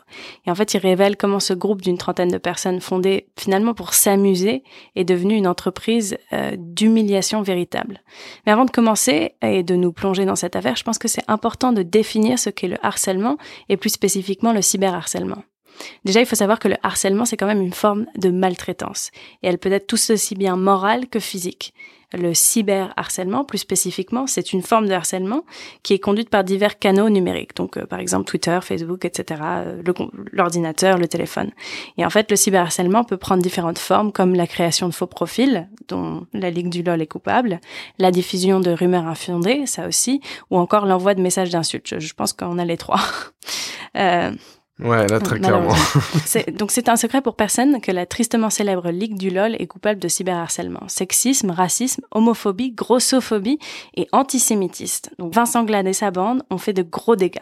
Et 0.47 0.51
en 0.51 0.55
fait, 0.55 0.73
ils 0.73 0.79
révèlent 0.79 1.17
comment 1.17 1.39
ce 1.39 1.53
groupe 1.53 1.81
d'une 1.81 1.99
trentaine 1.99 2.29
de 2.29 2.39
personnes 2.39 2.81
fondé 2.81 3.27
finalement 3.37 3.73
pour 3.73 3.93
s'amuser 3.93 4.63
est 4.95 5.03
devenu 5.03 5.35
une 5.35 5.45
entreprise 5.45 6.17
euh, 6.33 6.55
d'humiliation 6.57 7.43
véritable. 7.43 8.01
Mais 8.45 8.53
avant 8.53 8.65
de 8.65 8.71
commencer 8.71 9.35
et 9.43 9.61
de 9.61 9.75
nous 9.75 9.91
plonger 9.91 10.25
dans 10.25 10.35
cette 10.35 10.55
affaire, 10.55 10.77
je 10.77 10.83
pense 10.83 10.97
que 10.97 11.07
c'est 11.07 11.25
important 11.27 11.73
de 11.73 11.83
définir 11.83 12.39
ce 12.39 12.49
qu'est 12.49 12.69
le 12.69 12.77
harcèlement 12.81 13.37
et 13.69 13.77
plus 13.77 13.91
spécifiquement 13.91 14.53
le 14.53 14.63
cyberharcèlement. 14.63 15.43
Déjà, 16.05 16.19
il 16.19 16.25
faut 16.25 16.35
savoir 16.35 16.59
que 16.59 16.67
le 16.67 16.75
harcèlement, 16.83 17.25
c'est 17.25 17.37
quand 17.37 17.47
même 17.47 17.61
une 17.61 17.73
forme 17.73 18.05
de 18.17 18.29
maltraitance. 18.29 19.11
Et 19.43 19.47
elle 19.47 19.57
peut 19.57 19.71
être 19.71 19.87
tout 19.87 19.99
aussi 20.11 20.35
bien 20.35 20.55
morale 20.55 21.07
que 21.07 21.19
physique. 21.19 21.73
Le 22.13 22.33
cyberharcèlement, 22.33 23.45
plus 23.45 23.59
spécifiquement, 23.59 24.27
c'est 24.27 24.51
une 24.51 24.61
forme 24.61 24.87
de 24.87 24.91
harcèlement 24.91 25.45
qui 25.81 25.93
est 25.93 25.99
conduite 25.99 26.29
par 26.29 26.43
divers 26.43 26.77
canaux 26.77 27.09
numériques. 27.09 27.55
Donc, 27.55 27.77
euh, 27.77 27.85
par 27.85 27.99
exemple, 27.99 28.25
Twitter, 28.25 28.59
Facebook, 28.61 29.05
etc., 29.05 29.41
euh, 29.43 29.81
l'ordinateur, 30.33 30.97
le, 30.97 31.07
téléphone. 31.07 31.51
Et 31.97 32.05
en 32.05 32.09
fait, 32.09 32.29
le 32.29 32.35
cyberharcèlement 32.35 33.05
peut 33.05 33.15
prendre 33.15 33.41
différentes 33.41 33.79
formes, 33.79 34.11
comme 34.11 34.35
la 34.35 34.45
création 34.45 34.89
de 34.89 34.93
faux 34.93 35.07
profils, 35.07 35.69
dont 35.87 36.25
la 36.33 36.49
Ligue 36.49 36.69
du 36.69 36.83
LOL 36.83 37.01
est 37.01 37.07
coupable, 37.07 37.61
la 37.97 38.11
diffusion 38.11 38.59
de 38.59 38.71
rumeurs 38.71 39.07
infondées, 39.07 39.65
ça 39.65 39.87
aussi, 39.87 40.19
ou 40.49 40.57
encore 40.57 40.85
l'envoi 40.85 41.13
de 41.15 41.21
messages 41.21 41.49
d'insultes. 41.49 41.97
Je, 41.97 42.13
pense 42.13 42.33
qu'on 42.33 42.57
a 42.59 42.65
les 42.65 42.77
trois. 42.77 42.99
euh, 43.97 44.31
Ouais, 44.81 45.07
là, 45.07 45.19
très 45.19 45.39
clairement. 45.39 45.73
donc, 46.57 46.71
c'est 46.71 46.89
un 46.89 46.95
secret 46.95 47.21
pour 47.21 47.35
personne 47.35 47.81
que 47.81 47.91
la 47.91 48.05
tristement 48.05 48.49
célèbre 48.49 48.89
Ligue 48.89 49.17
du 49.17 49.29
LOL 49.29 49.55
est 49.59 49.67
coupable 49.67 49.99
de 49.99 50.07
cyberharcèlement. 50.07 50.83
Sexisme, 50.87 51.51
racisme, 51.51 52.03
homophobie, 52.11 52.71
grossophobie 52.71 53.59
et 53.95 54.07
antisémitisme. 54.11 55.11
Donc, 55.19 55.33
Vincent 55.33 55.63
Glad 55.63 55.87
et 55.87 55.93
sa 55.93 56.11
bande 56.11 56.43
ont 56.49 56.57
fait 56.57 56.73
de 56.73 56.83
gros 56.83 57.15
dégâts. 57.15 57.39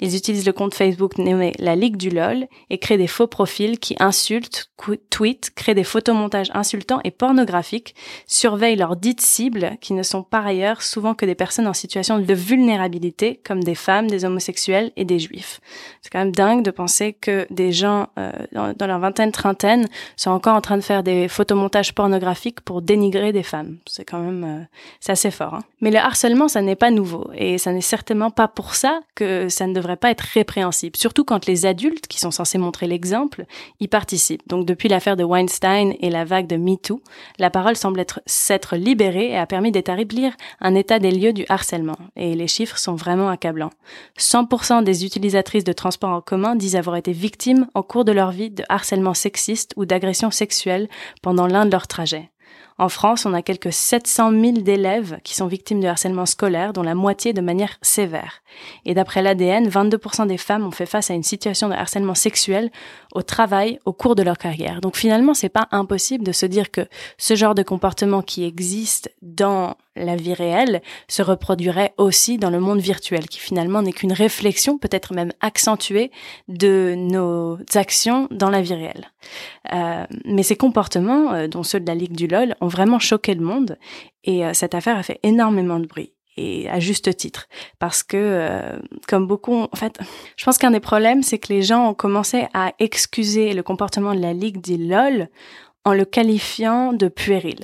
Ils 0.00 0.16
utilisent 0.16 0.46
le 0.46 0.52
compte 0.52 0.74
Facebook 0.74 1.18
nommé 1.18 1.52
la 1.58 1.76
Ligue 1.76 1.96
du 1.96 2.10
LOL 2.10 2.46
et 2.70 2.78
créent 2.78 2.98
des 2.98 3.06
faux 3.06 3.26
profils 3.26 3.78
qui 3.78 3.96
insultent, 3.98 4.70
tweetent, 5.10 5.50
créent 5.54 5.74
des 5.74 5.84
photomontages 5.84 6.50
insultants 6.54 7.00
et 7.04 7.10
pornographiques, 7.10 7.94
surveillent 8.26 8.76
leurs 8.76 8.96
dites 8.96 9.20
cibles 9.20 9.76
qui 9.80 9.92
ne 9.92 10.02
sont 10.02 10.22
par 10.22 10.46
ailleurs 10.46 10.82
souvent 10.82 11.14
que 11.14 11.26
des 11.26 11.34
personnes 11.34 11.66
en 11.66 11.72
situation 11.72 12.18
de 12.18 12.34
vulnérabilité 12.34 13.40
comme 13.44 13.62
des 13.62 13.74
femmes, 13.74 14.08
des 14.08 14.24
homosexuels 14.24 14.92
et 14.96 15.04
des 15.04 15.18
juifs. 15.18 15.60
C'est 16.02 16.10
quand 16.10 16.18
même 16.18 16.32
dingue 16.32 16.62
de 16.62 16.70
penser 16.70 17.12
que 17.12 17.46
des 17.50 17.72
gens 17.72 18.08
euh, 18.18 18.32
dans, 18.52 18.86
leur 18.86 18.98
vingtaine, 18.98 19.32
trentaine 19.32 19.88
sont 20.16 20.30
encore 20.30 20.54
en 20.54 20.60
train 20.60 20.76
de 20.76 20.82
faire 20.82 21.02
des 21.02 21.28
photomontages 21.28 21.94
pornographiques 21.94 22.60
pour 22.60 22.82
dénigrer 22.82 23.32
des 23.32 23.42
femmes. 23.42 23.78
C'est 23.86 24.04
quand 24.04 24.20
même 24.20 24.44
euh, 24.44 25.12
assez 25.12 25.30
fort. 25.30 25.54
Hein. 25.54 25.62
Mais 25.80 25.90
le 25.90 25.98
harcèlement, 25.98 26.48
ça 26.48 26.62
n'est 26.62 26.76
pas 26.76 26.90
nouveau 26.90 27.30
et 27.34 27.58
ça 27.58 27.72
n'est 27.72 27.80
certainement 27.80 28.30
pas 28.30 28.48
pour 28.48 28.74
ça 28.74 29.00
que 29.14 29.48
ça 29.56 29.66
ne 29.66 29.72
devrait 29.72 29.96
pas 29.96 30.10
être 30.10 30.20
répréhensible, 30.20 30.96
surtout 30.96 31.24
quand 31.24 31.46
les 31.46 31.66
adultes, 31.66 32.06
qui 32.06 32.20
sont 32.20 32.30
censés 32.30 32.58
montrer 32.58 32.86
l'exemple, 32.86 33.46
y 33.80 33.88
participent. 33.88 34.46
Donc 34.48 34.66
depuis 34.66 34.88
l'affaire 34.88 35.16
de 35.16 35.24
Weinstein 35.24 35.94
et 36.00 36.10
la 36.10 36.24
vague 36.24 36.46
de 36.46 36.56
MeToo, 36.56 37.00
la 37.38 37.50
parole 37.50 37.76
semble 37.76 38.00
être 38.00 38.20
s'être 38.26 38.76
libérée 38.76 39.30
et 39.30 39.38
a 39.38 39.46
permis 39.46 39.72
d'établir 39.72 40.34
un 40.60 40.74
état 40.74 40.98
des 40.98 41.10
lieux 41.10 41.32
du 41.32 41.46
harcèlement. 41.48 41.96
Et 42.16 42.34
les 42.34 42.48
chiffres 42.48 42.78
sont 42.78 42.94
vraiment 42.94 43.28
accablants. 43.28 43.72
100% 44.18 44.84
des 44.84 45.04
utilisatrices 45.04 45.64
de 45.64 45.72
transports 45.72 46.10
en 46.10 46.20
commun 46.20 46.54
disent 46.54 46.76
avoir 46.76 46.96
été 46.96 47.12
victimes 47.12 47.66
au 47.74 47.82
cours 47.82 48.04
de 48.04 48.12
leur 48.12 48.30
vie 48.30 48.50
de 48.50 48.64
harcèlement 48.68 49.14
sexiste 49.14 49.72
ou 49.76 49.86
d'agression 49.86 50.30
sexuelle 50.30 50.88
pendant 51.22 51.46
l'un 51.46 51.64
de 51.64 51.70
leurs 51.70 51.86
trajets. 51.86 52.30
En 52.78 52.90
France, 52.90 53.24
on 53.24 53.32
a 53.32 53.40
quelques 53.40 53.72
700 53.72 54.32
000 54.32 54.52
d'élèves 54.58 55.18
qui 55.24 55.34
sont 55.34 55.46
victimes 55.46 55.80
de 55.80 55.86
harcèlement 55.86 56.26
scolaire, 56.26 56.74
dont 56.74 56.82
la 56.82 56.94
moitié 56.94 57.32
de 57.32 57.40
manière 57.40 57.78
sévère. 57.80 58.42
Et 58.84 58.94
d'après 58.94 59.22
l'ADN, 59.22 59.68
22% 59.68 60.26
des 60.26 60.38
femmes 60.38 60.66
ont 60.66 60.70
fait 60.70 60.86
face 60.86 61.10
à 61.10 61.14
une 61.14 61.22
situation 61.22 61.68
de 61.68 61.74
harcèlement 61.74 62.14
sexuel 62.14 62.70
au 63.14 63.22
travail 63.22 63.78
au 63.84 63.92
cours 63.92 64.14
de 64.14 64.22
leur 64.22 64.38
carrière. 64.38 64.80
Donc 64.80 64.96
finalement, 64.96 65.34
c'est 65.34 65.48
pas 65.48 65.68
impossible 65.70 66.24
de 66.24 66.32
se 66.32 66.46
dire 66.46 66.70
que 66.70 66.86
ce 67.18 67.34
genre 67.34 67.54
de 67.54 67.62
comportement 67.62 68.22
qui 68.22 68.44
existe 68.44 69.10
dans 69.22 69.76
la 69.96 70.16
vie 70.16 70.34
réelle 70.34 70.82
se 71.08 71.22
reproduirait 71.22 71.94
aussi 71.96 72.38
dans 72.38 72.50
le 72.50 72.60
monde 72.60 72.80
virtuel, 72.80 73.28
qui 73.28 73.40
finalement 73.40 73.82
n'est 73.82 73.92
qu'une 73.92 74.12
réflexion, 74.12 74.78
peut-être 74.78 75.14
même 75.14 75.32
accentuée, 75.40 76.10
de 76.48 76.94
nos 76.96 77.58
actions 77.74 78.28
dans 78.30 78.50
la 78.50 78.60
vie 78.60 78.74
réelle. 78.74 79.10
Euh, 79.72 80.04
mais 80.24 80.42
ces 80.42 80.56
comportements, 80.56 81.32
euh, 81.32 81.48
dont 81.48 81.62
ceux 81.62 81.80
de 81.80 81.86
la 81.86 81.94
Ligue 81.94 82.14
du 82.14 82.26
LOL, 82.26 82.54
ont 82.60 82.68
vraiment 82.68 82.98
choqué 82.98 83.34
le 83.34 83.44
monde, 83.44 83.78
et 84.24 84.44
euh, 84.44 84.52
cette 84.52 84.74
affaire 84.74 84.96
a 84.96 85.02
fait 85.02 85.20
énormément 85.22 85.80
de 85.80 85.86
bruit 85.86 86.12
et 86.36 86.68
à 86.68 86.80
juste 86.80 87.14
titre. 87.16 87.48
Parce 87.78 88.02
que 88.02 88.16
euh, 88.16 88.78
comme 89.08 89.26
beaucoup 89.26 89.54
en 89.54 89.76
fait 89.76 89.98
je 90.36 90.44
pense 90.44 90.58
qu'un 90.58 90.70
des 90.70 90.80
problèmes 90.80 91.22
c'est 91.22 91.38
que 91.38 91.52
les 91.52 91.62
gens 91.62 91.88
ont 91.88 91.94
commencé 91.94 92.46
à 92.54 92.72
excuser 92.78 93.52
le 93.52 93.62
comportement 93.62 94.14
de 94.14 94.20
la 94.20 94.32
ligue 94.32 94.60
dit 94.60 94.78
LOL 94.78 95.28
en 95.84 95.92
le 95.92 96.04
qualifiant 96.04 96.92
de 96.92 97.08
puéril. 97.08 97.60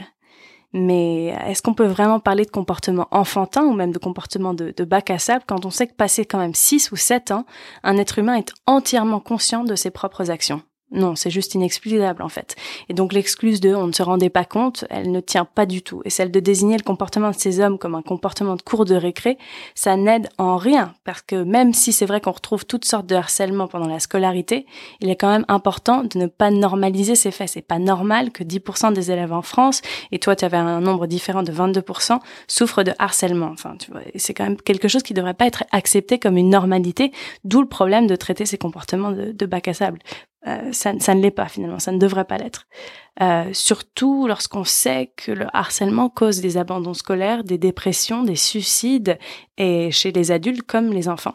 Mais 0.73 1.27
est-ce 1.47 1.61
qu'on 1.61 1.75
peut 1.75 1.87
vraiment 1.87 2.19
parler 2.19 2.47
de 2.47 2.51
comportement 2.51 3.07
enfantin 3.11 3.65
ou 3.65 3.75
même 3.75 3.93
de 3.93 3.99
comportement 3.99 4.55
de, 4.55 4.73
de 4.75 4.85
bac 4.85 5.11
à 5.11 5.19
sable 5.19 5.45
quand 5.47 5.67
on 5.67 5.71
sait 5.71 5.87
que 5.87 5.95
passé 5.95 6.25
quand 6.25 6.39
même 6.39 6.55
6 6.55 6.93
ou 6.93 6.97
7 6.97 7.31
ans, 7.31 7.45
un 7.83 7.99
être 7.99 8.19
humain 8.19 8.37
est 8.37 8.53
entièrement 8.67 9.21
conscient 9.21 9.65
de 9.65 9.75
ses 9.75 9.91
propres 9.91 10.31
actions? 10.31 10.63
Non, 10.93 11.17
c'est 11.17 11.31
juste 11.31 11.55
inexplicable 11.55 12.23
en 12.23 12.29
fait. 12.29 12.55
Et 12.89 12.95
donc 12.95 13.13
l'excuse 13.13 13.61
de 13.61 13.75
on 13.75 13.87
ne 13.87 13.93
se 13.93 14.03
rendait 14.03 14.31
pas 14.31 14.45
compte, 14.45 14.85
elle 14.91 15.11
ne 15.11 15.21
tient 15.21 15.47
pas 15.47 15.65
du 15.65 15.83
tout. 15.83 16.03
Et 16.05 16.11
celle 16.11 16.31
de 16.31 16.39
désigner 16.39 16.77
le 16.77 16.83
comportement 16.83 17.31
de 17.31 17.37
ces 17.37 17.61
hommes 17.61 17.79
comme 17.79 17.95
un 17.95 18.03
comportement 18.03 18.57
de 18.57 18.63
cours 18.63 18.85
de 18.85 18.95
récré, 18.95 19.39
ça 19.75 19.97
n'aide 19.97 20.29
en 20.37 20.57
rien. 20.57 20.95
Parce 21.05 21.23
que 21.23 21.37
même 21.37 21.73
si 21.73 21.93
c'est 21.93 22.05
vrai 22.05 22.21
qu'on 22.21 22.33
retrouve 22.33 22.67
toutes 22.67 22.85
sortes 22.85 23.07
de 23.07 23.15
harcèlement 23.15 23.69
pendant 23.69 23.89
la 23.89 24.01
scolarité, 24.01 24.67
il 25.01 25.09
est 25.09 25.17
quand 25.17 25.31
même 25.31 25.47
important 25.49 26.05
de 26.05 26.19
ne 26.19 26.27
pas 26.27 26.51
normaliser 26.51 27.15
ces 27.15 27.31
faits. 27.31 27.49
C'est 27.49 27.63
pas 27.63 27.79
normal 27.79 28.31
que 28.31 28.45
10% 28.45 28.93
des 28.93 29.11
élèves 29.11 29.33
en 29.33 29.43
France, 29.43 29.81
et 30.11 30.19
toi 30.19 30.37
tu 30.37 30.45
avais 30.45 30.59
un 30.59 30.81
nombre 30.81 31.07
différent 31.07 31.43
de 31.43 31.53
22%, 31.53 32.19
souffrent 32.49 32.83
de 32.83 32.93
harcèlement. 32.99 33.51
Enfin, 33.53 33.77
tu 33.79 33.91
vois, 33.91 34.01
c'est 34.17 34.35
quand 34.35 34.45
même 34.45 34.61
quelque 34.61 34.89
chose 34.89 35.03
qui 35.03 35.15
devrait 35.15 35.35
pas 35.35 35.47
être 35.47 35.65
accepté 35.73 36.19
comme 36.19 36.37
une 36.37 36.51
normalité, 36.51 37.13
d'où 37.45 37.63
le 37.63 37.69
problème 37.69 38.07
de 38.07 38.17
traiter 38.17 38.45
ces 38.45 38.59
comportements 38.59 39.13
de, 39.13 39.33
de 39.33 39.47
bac 39.47 39.69
à 39.69 39.75
sable. 39.75 39.99
Euh, 40.47 40.73
ça, 40.73 40.93
ça, 40.99 41.15
ne 41.15 41.23
l'est 41.23 41.31
pas 41.31 41.49
finalement, 41.49 41.79
ça 41.79 41.93
ne 41.93 41.99
devrait 41.99 42.25
pas 42.25 42.37
l'être. 42.37 42.67
Euh, 43.21 43.51
surtout 43.53 44.27
lorsqu'on 44.27 44.65
sait 44.65 45.13
que 45.17 45.31
le 45.31 45.47
harcèlement 45.53 46.09
cause 46.09 46.41
des 46.41 46.57
abandons 46.57 46.95
scolaires, 46.95 47.45
des 47.45 47.59
dépressions, 47.59 48.25
des 48.25 48.37
suicides, 48.37 49.19
et 49.57 49.91
chez 49.91 50.11
les 50.11 50.33
adultes 50.33 50.63
comme 50.63 50.93
les 50.93 51.09
enfants. 51.09 51.35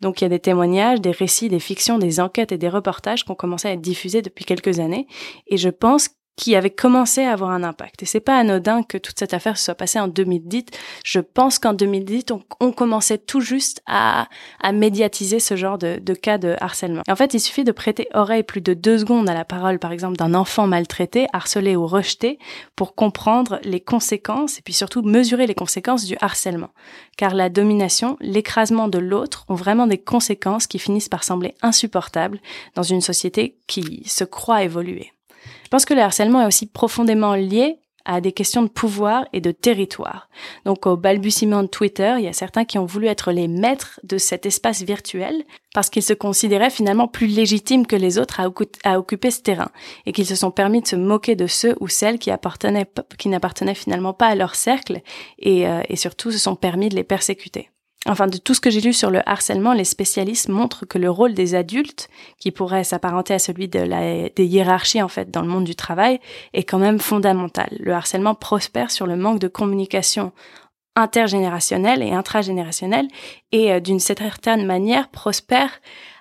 Donc 0.00 0.20
il 0.20 0.24
y 0.24 0.26
a 0.26 0.28
des 0.28 0.38
témoignages, 0.38 1.00
des 1.00 1.10
récits, 1.10 1.48
des 1.48 1.58
fictions, 1.58 1.98
des 1.98 2.20
enquêtes 2.20 2.52
et 2.52 2.58
des 2.58 2.68
reportages 2.68 3.24
qui 3.24 3.30
ont 3.30 3.36
commencé 3.36 3.66
à 3.66 3.72
être 3.72 3.80
diffusés 3.80 4.22
depuis 4.22 4.44
quelques 4.44 4.78
années. 4.78 5.06
Et 5.48 5.56
je 5.56 5.70
pense 5.70 6.08
qui 6.38 6.54
avait 6.54 6.70
commencé 6.70 7.24
à 7.24 7.32
avoir 7.32 7.50
un 7.50 7.64
impact. 7.64 8.04
Et 8.04 8.06
c'est 8.06 8.20
pas 8.20 8.38
anodin 8.38 8.84
que 8.84 8.96
toute 8.96 9.18
cette 9.18 9.34
affaire 9.34 9.58
se 9.58 9.64
soit 9.64 9.74
passée 9.74 9.98
en 9.98 10.06
2010. 10.06 10.66
Je 11.04 11.18
pense 11.18 11.58
qu'en 11.58 11.74
2010, 11.74 12.26
on, 12.60 12.72
commençait 12.72 13.18
tout 13.18 13.40
juste 13.40 13.82
à, 13.86 14.28
à 14.62 14.70
médiatiser 14.70 15.40
ce 15.40 15.56
genre 15.56 15.78
de, 15.78 15.98
de 16.00 16.14
cas 16.14 16.38
de 16.38 16.54
harcèlement. 16.60 17.02
en 17.08 17.16
fait, 17.16 17.34
il 17.34 17.40
suffit 17.40 17.64
de 17.64 17.72
prêter 17.72 18.08
oreille 18.14 18.44
plus 18.44 18.60
de 18.60 18.72
deux 18.72 18.98
secondes 18.98 19.28
à 19.28 19.34
la 19.34 19.44
parole, 19.44 19.80
par 19.80 19.90
exemple, 19.90 20.16
d'un 20.16 20.32
enfant 20.32 20.68
maltraité, 20.68 21.26
harcelé 21.32 21.74
ou 21.74 21.88
rejeté, 21.88 22.38
pour 22.76 22.94
comprendre 22.94 23.58
les 23.64 23.80
conséquences 23.80 24.58
et 24.58 24.62
puis 24.62 24.74
surtout 24.74 25.02
mesurer 25.02 25.48
les 25.48 25.56
conséquences 25.56 26.04
du 26.04 26.16
harcèlement. 26.20 26.70
Car 27.16 27.34
la 27.34 27.48
domination, 27.48 28.16
l'écrasement 28.20 28.86
de 28.86 28.98
l'autre 28.98 29.44
ont 29.48 29.56
vraiment 29.56 29.88
des 29.88 29.98
conséquences 29.98 30.68
qui 30.68 30.78
finissent 30.78 31.08
par 31.08 31.24
sembler 31.24 31.54
insupportables 31.62 32.38
dans 32.76 32.84
une 32.84 33.00
société 33.00 33.58
qui 33.66 34.04
se 34.06 34.22
croit 34.22 34.62
évoluer. 34.62 35.12
Je 35.68 35.70
pense 35.70 35.84
que 35.84 35.92
le 35.92 36.00
harcèlement 36.00 36.40
est 36.40 36.46
aussi 36.46 36.64
profondément 36.64 37.34
lié 37.34 37.76
à 38.06 38.22
des 38.22 38.32
questions 38.32 38.62
de 38.62 38.68
pouvoir 38.68 39.26
et 39.34 39.42
de 39.42 39.50
territoire. 39.50 40.30
Donc 40.64 40.86
au 40.86 40.96
balbutiement 40.96 41.62
de 41.62 41.68
Twitter, 41.68 42.14
il 42.16 42.24
y 42.24 42.28
a 42.28 42.32
certains 42.32 42.64
qui 42.64 42.78
ont 42.78 42.86
voulu 42.86 43.06
être 43.06 43.32
les 43.32 43.48
maîtres 43.48 44.00
de 44.02 44.16
cet 44.16 44.46
espace 44.46 44.80
virtuel 44.80 45.44
parce 45.74 45.90
qu'ils 45.90 46.02
se 46.02 46.14
considéraient 46.14 46.70
finalement 46.70 47.06
plus 47.06 47.26
légitimes 47.26 47.86
que 47.86 47.96
les 47.96 48.18
autres 48.18 48.40
à, 48.82 48.98
occuper 48.98 49.30
ce 49.30 49.42
terrain 49.42 49.70
et 50.06 50.12
qu'ils 50.12 50.24
se 50.24 50.36
sont 50.36 50.50
permis 50.50 50.80
de 50.80 50.86
se 50.88 50.96
moquer 50.96 51.36
de 51.36 51.46
ceux 51.46 51.76
ou 51.80 51.88
celles 51.88 52.18
qui 52.18 52.30
qui 53.18 53.28
n'appartenaient 53.28 53.74
finalement 53.74 54.14
pas 54.14 54.28
à 54.28 54.34
leur 54.34 54.54
cercle 54.54 55.02
et, 55.38 55.68
euh, 55.68 55.82
et 55.90 55.96
surtout 55.96 56.30
se 56.30 56.38
sont 56.38 56.56
permis 56.56 56.88
de 56.88 56.94
les 56.94 57.04
persécuter. 57.04 57.68
Enfin, 58.08 58.26
de 58.26 58.38
tout 58.38 58.54
ce 58.54 58.60
que 58.60 58.70
j'ai 58.70 58.80
lu 58.80 58.94
sur 58.94 59.10
le 59.10 59.20
harcèlement, 59.28 59.74
les 59.74 59.84
spécialistes 59.84 60.48
montrent 60.48 60.86
que 60.86 60.96
le 60.96 61.10
rôle 61.10 61.34
des 61.34 61.54
adultes, 61.54 62.08
qui 62.38 62.50
pourrait 62.50 62.82
s'apparenter 62.82 63.34
à 63.34 63.38
celui 63.38 63.68
des 63.68 64.32
hiérarchies 64.38 65.02
en 65.02 65.08
fait 65.08 65.30
dans 65.30 65.42
le 65.42 65.48
monde 65.48 65.64
du 65.64 65.76
travail, 65.76 66.18
est 66.54 66.64
quand 66.64 66.78
même 66.78 67.00
fondamental. 67.00 67.68
Le 67.78 67.92
harcèlement 67.92 68.34
prospère 68.34 68.90
sur 68.90 69.06
le 69.06 69.16
manque 69.16 69.40
de 69.40 69.48
communication 69.48 70.32
intergénérationnelle 70.96 72.02
et 72.02 72.12
intragénérationnelle 72.12 73.08
et 73.52 73.72
euh, 73.72 73.80
d'une 73.80 74.00
certaine 74.00 74.64
manière 74.64 75.10
prospère 75.10 75.70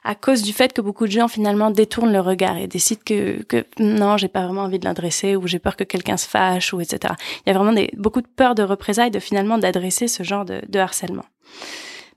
à 0.04 0.16
cause 0.16 0.42
du 0.42 0.54
fait 0.54 0.74
que 0.74 0.82
beaucoup 0.82 1.06
de 1.06 1.12
gens 1.12 1.28
finalement 1.28 1.72
détournent 1.72 2.12
le 2.12 2.20
regard 2.20 2.58
et 2.58 2.68
décident 2.68 3.02
que, 3.06 3.44
que 3.44 3.66
non, 3.80 4.18
j'ai 4.18 4.28
pas 4.28 4.44
vraiment 4.44 4.62
envie 4.62 4.80
de 4.80 4.86
l'adresser 4.86 5.36
ou 5.36 5.48
j'ai 5.48 5.60
peur 5.60 5.76
que 5.76 5.84
quelqu'un 5.84 6.18
se 6.18 6.28
fâche 6.28 6.74
ou 6.74 6.82
etc. 6.82 7.14
Il 7.46 7.50
y 7.50 7.56
a 7.56 7.58
vraiment 7.58 7.74
des, 7.74 7.92
beaucoup 7.98 8.22
de 8.22 8.28
peur 8.28 8.56
de 8.56 8.64
représailles 8.64 9.12
de 9.12 9.20
finalement 9.20 9.58
d'adresser 9.58 10.08
ce 10.08 10.24
genre 10.24 10.46
de, 10.46 10.62
de 10.68 10.80
harcèlement. 10.80 11.26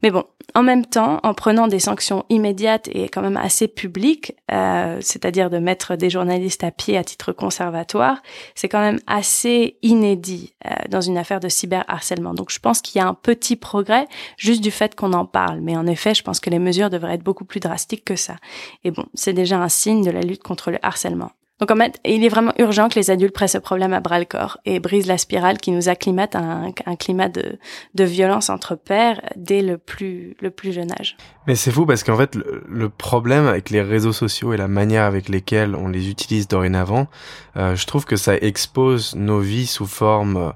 Mais 0.02 0.11
bon, 0.11 0.25
en 0.54 0.62
même 0.62 0.87
temps, 0.87 1.21
en 1.23 1.35
prenant 1.35 1.69
des 1.69 1.78
sanctions 1.78 2.25
immédiates 2.28 2.88
et 2.92 3.09
quand 3.09 3.23
même 3.23 3.37
assez 3.37 3.69
publiques, 3.69 4.35
euh, 4.50 4.99
c'est-à-dire 5.00 5.50
de 5.50 5.59
mettre 5.59 5.97
des 5.97 6.11
journalistes 6.11 6.64
à 6.64 6.71
pied 6.71 6.97
à 6.97 7.04
titre 7.04 7.33
conservatoire, 7.33 8.23
c'est 8.54 8.69
quand 8.69 8.80
même 8.80 8.99
assez 9.07 9.76
inédit 9.83 10.54
euh, 10.66 10.71
dans 10.88 11.00
une 11.00 11.19
affaire 11.19 11.40
de 11.40 11.49
cyberharcèlement. 11.49 12.35
Donc 12.35 12.50
je 12.50 12.59
pense 12.59 12.80
qu'il 12.80 12.99
y 12.99 13.02
a 13.02 13.07
un 13.07 13.14
petit 13.14 13.57
progrès 13.57 14.07
juste 14.37 14.62
du 14.62 14.71
fait 14.71 14.95
qu'on 14.95 15.12
en 15.12 15.26
parle. 15.26 15.61
Mais 15.61 15.76
en 15.76 15.87
effet, 15.87 16.14
je 16.14 16.23
pense 16.23 16.40
que 16.40 16.50
les 16.50 16.59
mesures 16.59 16.90
devraient 16.90 17.14
être 17.14 17.23
beaucoup 17.23 17.45
plus 17.45 17.61
drastiques 17.61 18.04
que 18.04 18.16
ça. 18.16 18.37
Et 18.85 18.90
bon, 18.90 19.04
c'est 19.14 19.33
déjà 19.33 19.59
un 19.59 19.69
signe 19.69 20.04
de 20.04 20.11
la 20.11 20.23
lutte 20.23 20.42
contre 20.42 20.71
le 20.71 20.78
harcèlement. 20.83 21.30
Donc 21.61 21.71
en 21.71 21.76
fait, 21.76 22.00
il 22.05 22.25
est 22.25 22.29
vraiment 22.29 22.52
urgent 22.59 22.88
que 22.88 22.99
les 22.99 23.11
adultes 23.11 23.35
prennent 23.35 23.49
ce 23.49 23.59
problème 23.59 23.93
à 23.93 24.00
bras 24.00 24.19
le 24.19 24.25
corps 24.25 24.59
et 24.64 24.81
brisent 24.81 25.07
la 25.07 25.19
spirale 25.19 25.59
qui 25.59 25.73
nous 25.73 25.88
acclimate 25.88 26.35
à 26.35 26.40
un, 26.87 26.97
climat 26.97 27.29
de, 27.29 27.59
violence 27.95 28.49
entre 28.49 28.75
pères 28.75 29.21
dès 29.37 29.61
le 29.61 29.76
plus, 29.76 30.37
jeune 30.64 30.90
âge. 30.93 31.17
Mais 31.47 31.55
c'est 31.55 31.71
fou 31.71 31.85
parce 31.85 32.02
qu'en 32.02 32.17
fait, 32.17 32.35
le, 32.35 32.88
problème 32.88 33.47
avec 33.47 33.71
les 33.71 33.83
réseaux 33.83 34.12
sociaux 34.12 34.52
et 34.52 34.57
la 34.57 34.69
manière 34.69 35.05
avec 35.05 35.29
lesquelles 35.29 35.75
on 35.76 35.88
les 35.88 36.09
utilise 36.09 36.49
dorénavant, 36.49 37.09
euh, 37.57 37.76
je 37.76 37.87
trouve 37.87 38.05
que 38.07 38.17
ça 38.17 38.37
expose 38.37 39.14
nos 39.14 39.40
vies 39.40 39.67
sous 39.67 39.87
forme 39.87 40.55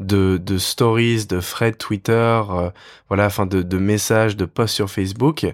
de, 0.00 0.40
stories, 0.58 1.26
de 1.26 1.40
threads 1.40 1.76
Twitter, 1.78 2.12
euh, 2.50 2.70
voilà, 3.08 3.26
enfin 3.26 3.46
de 3.46 3.78
messages, 3.78 4.36
de 4.36 4.46
posts 4.46 4.74
sur 4.74 4.90
Facebook 4.90 5.46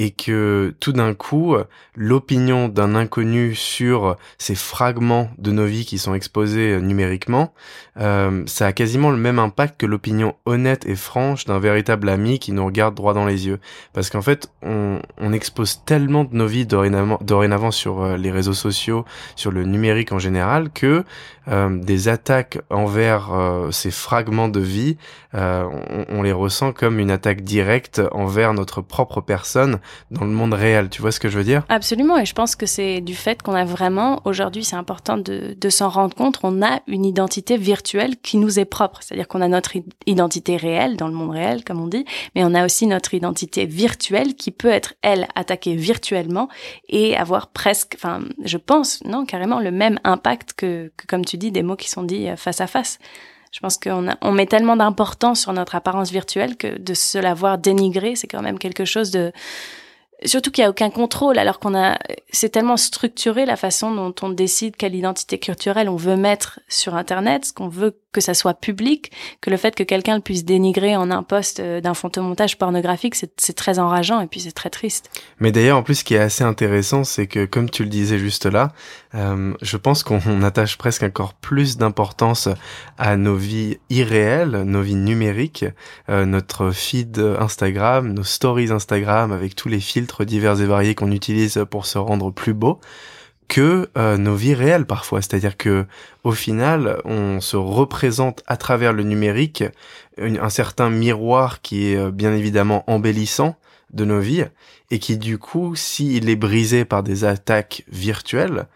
et 0.00 0.10
que 0.12 0.74
tout 0.80 0.92
d'un 0.92 1.12
coup, 1.12 1.54
l'opinion 1.94 2.68
d'un 2.68 2.94
inconnu 2.94 3.54
sur 3.54 4.16
ces 4.38 4.54
fragments 4.54 5.28
de 5.36 5.52
nos 5.52 5.66
vies 5.66 5.84
qui 5.84 5.98
sont 5.98 6.14
exposés 6.14 6.72
euh, 6.72 6.80
numériquement, 6.80 7.52
euh, 7.98 8.42
ça 8.46 8.66
a 8.66 8.72
quasiment 8.72 9.10
le 9.10 9.18
même 9.18 9.38
impact 9.38 9.78
que 9.78 9.84
l'opinion 9.84 10.34
honnête 10.46 10.86
et 10.86 10.96
franche 10.96 11.44
d'un 11.44 11.58
véritable 11.58 12.08
ami 12.08 12.38
qui 12.38 12.52
nous 12.52 12.64
regarde 12.64 12.94
droit 12.94 13.12
dans 13.12 13.26
les 13.26 13.46
yeux. 13.46 13.60
Parce 13.92 14.08
qu'en 14.08 14.22
fait, 14.22 14.50
on, 14.62 15.00
expose 15.34 15.84
tellement 15.84 16.24
de 16.24 16.34
nos 16.34 16.46
vies 16.46 16.66
dorénavant, 16.66 17.70
sur 17.70 18.02
euh, 18.02 18.16
les 18.16 18.30
réseaux 18.30 18.54
sociaux, 18.54 19.04
sur 19.36 19.50
le 19.50 19.64
numérique 19.64 20.12
en 20.12 20.18
général, 20.18 20.70
que 20.70 21.04
des 21.70 22.06
attaques 22.06 22.60
envers 22.70 23.30
ces 23.72 23.90
fragments 23.90 24.48
de 24.48 24.60
vie, 24.60 24.98
on, 25.32 26.04
on, 26.08 26.22
les 26.22 26.30
ressent 26.30 26.72
comme 26.72 27.00
une 27.00 27.10
attaque 27.10 27.40
directe 27.40 28.00
envers 28.12 28.54
notre 28.54 28.82
propre 28.82 29.20
personne 29.20 29.80
dans 30.10 30.24
le 30.24 30.30
monde 30.30 30.54
réel. 30.54 30.88
Tu 30.88 31.02
vois 31.02 31.12
ce 31.12 31.20
que 31.20 31.28
je 31.28 31.38
veux 31.38 31.44
dire? 31.44 31.64
Absolument, 31.68 32.18
et 32.18 32.24
je 32.24 32.34
pense 32.34 32.56
que 32.56 32.66
c'est 32.66 33.00
du 33.00 33.14
fait 33.14 33.42
qu'on 33.42 33.54
a 33.54 33.64
vraiment, 33.64 34.20
aujourd'hui 34.24 34.64
c'est 34.64 34.76
important 34.76 35.16
de, 35.16 35.56
s'en 35.70 35.88
rendre 35.88 36.16
compte, 36.16 36.40
on 36.42 36.62
a 36.62 36.80
une 36.88 37.04
identité 37.04 37.56
virtuelle 37.56 38.16
qui 38.16 38.36
nous 38.36 38.58
est 38.58 38.64
propre, 38.64 39.00
c'est-à-dire 39.02 39.28
qu'on 39.28 39.40
a 39.40 39.48
notre 39.48 39.72
identité 40.06 40.56
réelle 40.56 40.96
dans 40.96 41.06
le 41.06 41.14
monde 41.14 41.30
réel, 41.30 41.64
comme 41.64 41.80
on 41.80 41.86
dit, 41.86 42.04
mais 42.34 42.44
on 42.44 42.54
a 42.54 42.64
aussi 42.64 42.86
notre 42.86 43.14
identité 43.14 43.66
virtuelle 43.66 44.34
qui 44.34 44.50
peut 44.50 44.68
être, 44.68 44.94
elle, 45.02 45.28
attaquée 45.34 45.76
virtuellement 45.76 46.48
et 46.88 47.16
avoir 47.16 47.48
presque, 47.48 47.94
enfin, 47.94 48.20
je 48.44 48.56
pense, 48.56 49.02
non, 49.04 49.24
carrément 49.24 49.60
le 49.60 49.70
même 49.70 50.00
impact 50.04 50.54
que, 50.54 50.92
que 50.96 51.06
comme 51.06 51.24
tu 51.24 51.36
dis, 51.36 51.52
des 51.52 51.62
mots 51.62 51.76
qui 51.76 51.88
sont 51.88 52.02
dits 52.02 52.28
euh, 52.28 52.36
face 52.36 52.60
à 52.60 52.66
face. 52.66 52.98
Je 53.52 53.60
pense 53.60 53.78
qu'on 53.78 54.06
on 54.20 54.32
met 54.32 54.46
tellement 54.46 54.76
d'importance 54.76 55.40
sur 55.40 55.52
notre 55.52 55.74
apparence 55.74 56.10
virtuelle 56.10 56.56
que 56.56 56.78
de 56.78 56.94
se 56.94 57.18
la 57.18 57.34
voir 57.34 57.58
dénigrer, 57.58 58.14
c'est 58.14 58.28
quand 58.28 58.42
même 58.42 58.58
quelque 58.58 58.84
chose 58.84 59.10
de, 59.10 59.32
surtout 60.24 60.50
qu'il 60.50 60.62
n'y 60.62 60.66
a 60.66 60.70
aucun 60.70 60.90
contrôle 60.90 61.38
alors 61.38 61.58
qu'on 61.58 61.74
a 61.74 61.98
c'est 62.32 62.50
tellement 62.50 62.76
structuré 62.76 63.46
la 63.46 63.56
façon 63.56 63.94
dont 63.94 64.14
on 64.22 64.28
décide 64.28 64.76
quelle 64.76 64.94
identité 64.94 65.38
culturelle 65.38 65.88
on 65.88 65.96
veut 65.96 66.16
mettre 66.16 66.60
sur 66.68 66.94
internet 66.94 67.46
ce 67.46 67.52
qu'on 67.52 67.68
veut 67.68 67.98
que 68.12 68.20
ça 68.20 68.34
soit 68.34 68.54
public 68.54 69.12
que 69.40 69.50
le 69.50 69.56
fait 69.56 69.74
que 69.74 69.82
quelqu'un 69.82 70.16
le 70.16 70.20
puisse 70.20 70.44
dénigrer 70.44 70.96
en 70.96 71.10
un 71.10 71.22
poste 71.22 71.60
euh, 71.60 71.80
d'un 71.80 71.94
photomontage 71.94 72.58
pornographique 72.58 73.14
c'est 73.14 73.54
très 73.54 73.78
enrageant 73.78 74.20
et 74.20 74.26
puis 74.26 74.40
c'est 74.40 74.52
très 74.52 74.70
triste. 74.70 75.10
Mais 75.38 75.52
d'ailleurs 75.52 75.78
en 75.78 75.82
plus 75.82 75.96
ce 75.96 76.04
qui 76.04 76.14
est 76.14 76.18
assez 76.18 76.44
intéressant 76.44 77.04
c'est 77.04 77.26
que 77.26 77.44
comme 77.44 77.70
tu 77.70 77.84
le 77.84 77.88
disais 77.88 78.18
juste 78.18 78.46
là 78.46 78.72
euh, 79.14 79.54
je 79.62 79.76
pense 79.76 80.02
qu'on 80.02 80.42
attache 80.42 80.76
presque 80.76 81.02
encore 81.02 81.34
plus 81.34 81.76
d'importance 81.76 82.48
à 82.98 83.16
nos 83.16 83.36
vies 83.36 83.78
irréelles 83.88 84.62
nos 84.64 84.82
vies 84.82 84.96
numériques. 84.96 85.64
Euh, 86.08 86.26
notre 86.26 86.72
feed 86.72 87.18
Instagram 87.18 88.12
nos 88.12 88.24
stories 88.24 88.70
Instagram 88.70 89.32
avec 89.32 89.54
tous 89.54 89.68
les 89.68 89.80
filtres 89.80 90.09
divers 90.24 90.60
et 90.60 90.66
variés 90.66 90.94
qu'on 90.94 91.12
utilise 91.12 91.64
pour 91.70 91.86
se 91.86 91.98
rendre 91.98 92.30
plus 92.30 92.54
beau 92.54 92.80
que 93.50 93.90
euh, 93.98 94.16
nos 94.16 94.36
vies 94.36 94.54
réelles 94.54 94.86
parfois. 94.86 95.20
C'est-à-dire 95.20 95.56
que 95.56 95.84
au 96.22 96.32
final, 96.32 97.02
on 97.04 97.40
se 97.40 97.56
représente 97.56 98.42
à 98.46 98.56
travers 98.56 98.92
le 98.92 99.02
numérique 99.02 99.64
un 100.18 100.48
certain 100.48 100.88
miroir 100.88 101.60
qui 101.60 101.88
est 101.88 101.96
euh, 101.96 102.10
bien 102.12 102.32
évidemment 102.32 102.84
embellissant 102.86 103.56
de 103.92 104.04
nos 104.04 104.20
vies 104.20 104.44
et 104.92 105.00
qui 105.00 105.18
du 105.18 105.36
coup, 105.38 105.74
s'il 105.74 106.30
est 106.30 106.36
brisé 106.36 106.84
par 106.84 107.02
des 107.02 107.24
attaques 107.24 107.84
virtuelles, 107.90 108.68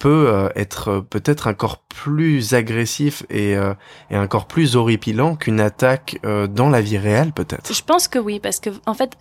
peut 0.00 0.26
euh, 0.28 0.48
être 0.56 0.98
peut-être 0.98 1.46
encore 1.46 1.78
plus 1.82 2.54
agressif 2.54 3.24
et, 3.30 3.52
et 4.10 4.16
encore 4.16 4.46
plus 4.48 4.74
horripilant 4.74 5.36
qu'une 5.36 5.60
attaque 5.60 6.20
dans 6.22 6.70
la 6.70 6.80
vie 6.80 6.98
réelle 6.98 7.32
peut-être. 7.32 7.72
Je 7.72 7.82
pense 7.82 8.08
que 8.08 8.18
oui 8.18 8.40
parce 8.40 8.58
que 8.58 8.70
en 8.86 8.94
fait 8.94 9.16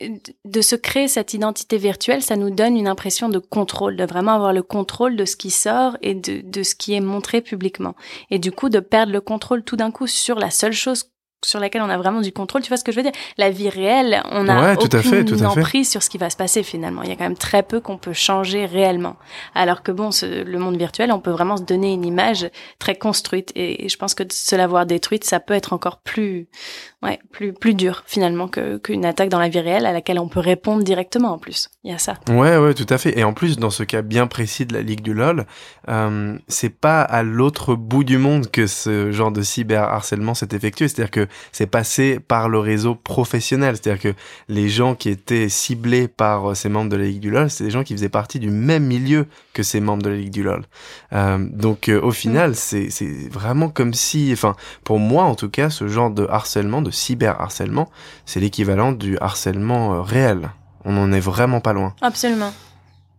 de 0.00 0.60
se 0.60 0.76
créer 0.76 1.08
cette 1.08 1.34
identité 1.34 1.78
virtuelle, 1.78 2.22
ça 2.22 2.36
nous 2.36 2.50
donne 2.50 2.76
une 2.76 2.88
impression 2.88 3.28
de 3.28 3.38
contrôle, 3.38 3.96
de 3.96 4.04
vraiment 4.04 4.32
avoir 4.32 4.52
le 4.52 4.62
contrôle 4.62 5.16
de 5.16 5.24
ce 5.24 5.36
qui 5.36 5.50
sort 5.50 5.96
et 6.02 6.14
de, 6.14 6.40
de 6.42 6.62
ce 6.62 6.74
qui 6.74 6.94
est 6.94 7.00
montré 7.00 7.40
publiquement. 7.40 7.94
Et 8.30 8.38
du 8.38 8.50
coup, 8.50 8.68
de 8.68 8.80
perdre 8.80 9.12
le 9.12 9.20
contrôle 9.20 9.62
tout 9.62 9.76
d'un 9.76 9.90
coup 9.90 10.06
sur 10.06 10.38
la 10.38 10.50
seule 10.50 10.72
chose 10.72 11.10
sur 11.44 11.60
laquelle 11.60 11.82
on 11.82 11.90
a 11.90 11.98
vraiment 11.98 12.20
du 12.20 12.32
contrôle. 12.32 12.62
Tu 12.62 12.68
vois 12.68 12.76
ce 12.76 12.84
que 12.84 12.92
je 12.92 12.96
veux 12.96 13.02
dire? 13.02 13.12
La 13.38 13.50
vie 13.50 13.68
réelle, 13.68 14.22
on 14.30 14.48
a 14.48 14.74
aucune 14.74 15.02
fait, 15.02 15.44
emprise 15.44 15.90
sur 15.90 16.02
ce 16.02 16.10
qui 16.10 16.18
va 16.18 16.30
se 16.30 16.36
passer 16.36 16.62
finalement. 16.62 17.02
Il 17.02 17.08
y 17.08 17.12
a 17.12 17.16
quand 17.16 17.24
même 17.24 17.36
très 17.36 17.62
peu 17.62 17.80
qu'on 17.80 17.98
peut 17.98 18.12
changer 18.12 18.66
réellement. 18.66 19.16
Alors 19.54 19.82
que 19.82 19.92
bon, 19.92 20.10
le 20.22 20.58
monde 20.58 20.76
virtuel, 20.76 21.12
on 21.12 21.20
peut 21.20 21.30
vraiment 21.30 21.56
se 21.56 21.62
donner 21.62 21.92
une 21.92 22.04
image 22.04 22.48
très 22.78 22.94
construite. 22.94 23.52
Et, 23.54 23.88
je 23.88 23.96
pense 23.96 24.14
que 24.14 24.22
de 24.22 24.32
se 24.32 24.56
l'avoir 24.56 24.86
détruite, 24.86 25.24
ça 25.24 25.40
peut 25.40 25.54
être 25.54 25.72
encore 25.72 25.98
plus, 25.98 26.48
ouais, 27.02 27.18
plus 27.32 27.52
plus 27.52 27.74
dur 27.74 28.02
finalement 28.06 28.48
qu'une 28.48 29.04
attaque 29.04 29.28
dans 29.28 29.38
la 29.38 29.48
vie 29.48 29.60
réelle 29.60 29.86
à 29.86 29.92
laquelle 29.92 30.18
on 30.18 30.28
peut 30.28 30.40
répondre 30.40 30.82
directement 30.82 31.32
en 31.32 31.38
plus. 31.38 31.68
Il 31.84 31.90
y 31.90 31.94
a 31.94 31.98
ça. 31.98 32.14
Ouais, 32.28 32.56
ouais, 32.56 32.74
tout 32.74 32.86
à 32.88 32.98
fait. 32.98 33.18
Et 33.18 33.24
en 33.24 33.32
plus, 33.32 33.58
dans 33.58 33.70
ce 33.70 33.82
cas 33.82 34.02
bien 34.02 34.26
précis 34.26 34.66
de 34.66 34.74
la 34.74 34.82
Ligue 34.82 35.02
du 35.02 35.14
LOL, 35.14 35.46
euh, 35.88 36.38
c'est 36.48 36.70
pas 36.70 37.02
à 37.02 37.22
l'autre 37.22 37.74
bout 37.74 38.04
du 38.04 38.18
monde 38.18 38.50
que 38.50 38.66
ce 38.66 39.12
genre 39.12 39.32
de 39.32 39.42
cyberharcèlement 39.42 40.34
s'est 40.34 40.48
effectué. 40.52 40.88
C'est-à-dire 40.88 41.10
que 41.10 41.28
c'est 41.52 41.66
passé 41.66 42.20
par 42.20 42.48
le 42.48 42.58
réseau 42.58 42.94
professionnel. 42.94 43.76
C'est-à-dire 43.76 44.12
que 44.12 44.18
les 44.48 44.68
gens 44.68 44.94
qui 44.94 45.08
étaient 45.08 45.48
ciblés 45.48 46.08
par 46.08 46.50
euh, 46.50 46.54
ces 46.54 46.68
membres 46.68 46.90
de 46.90 46.96
la 46.96 47.04
Ligue 47.04 47.20
du 47.20 47.30
LoL, 47.30 47.50
c'est 47.50 47.64
des 47.64 47.70
gens 47.70 47.84
qui 47.84 47.94
faisaient 47.94 48.08
partie 48.08 48.38
du 48.38 48.50
même 48.50 48.84
milieu 48.84 49.26
que 49.52 49.62
ces 49.62 49.80
membres 49.80 50.02
de 50.02 50.10
la 50.10 50.16
Ligue 50.16 50.32
du 50.32 50.42
LoL. 50.42 50.64
Euh, 51.12 51.38
donc 51.38 51.88
euh, 51.88 52.00
au 52.00 52.10
final, 52.10 52.50
mm. 52.50 52.54
c'est 52.54 52.90
c'est 52.90 53.28
vraiment 53.30 53.68
comme 53.68 53.94
si, 53.94 54.30
enfin 54.32 54.54
pour 54.84 54.98
moi 54.98 55.24
en 55.24 55.34
tout 55.34 55.50
cas, 55.50 55.70
ce 55.70 55.88
genre 55.88 56.10
de 56.10 56.26
harcèlement, 56.26 56.82
de 56.82 56.90
cyberharcèlement, 56.90 57.90
c'est 58.26 58.40
l'équivalent 58.40 58.92
du 58.92 59.18
harcèlement 59.18 60.02
réel. 60.02 60.50
On 60.84 60.92
n'en 60.92 61.12
est 61.12 61.20
vraiment 61.20 61.60
pas 61.60 61.72
loin. 61.72 61.94
Absolument. 62.02 62.52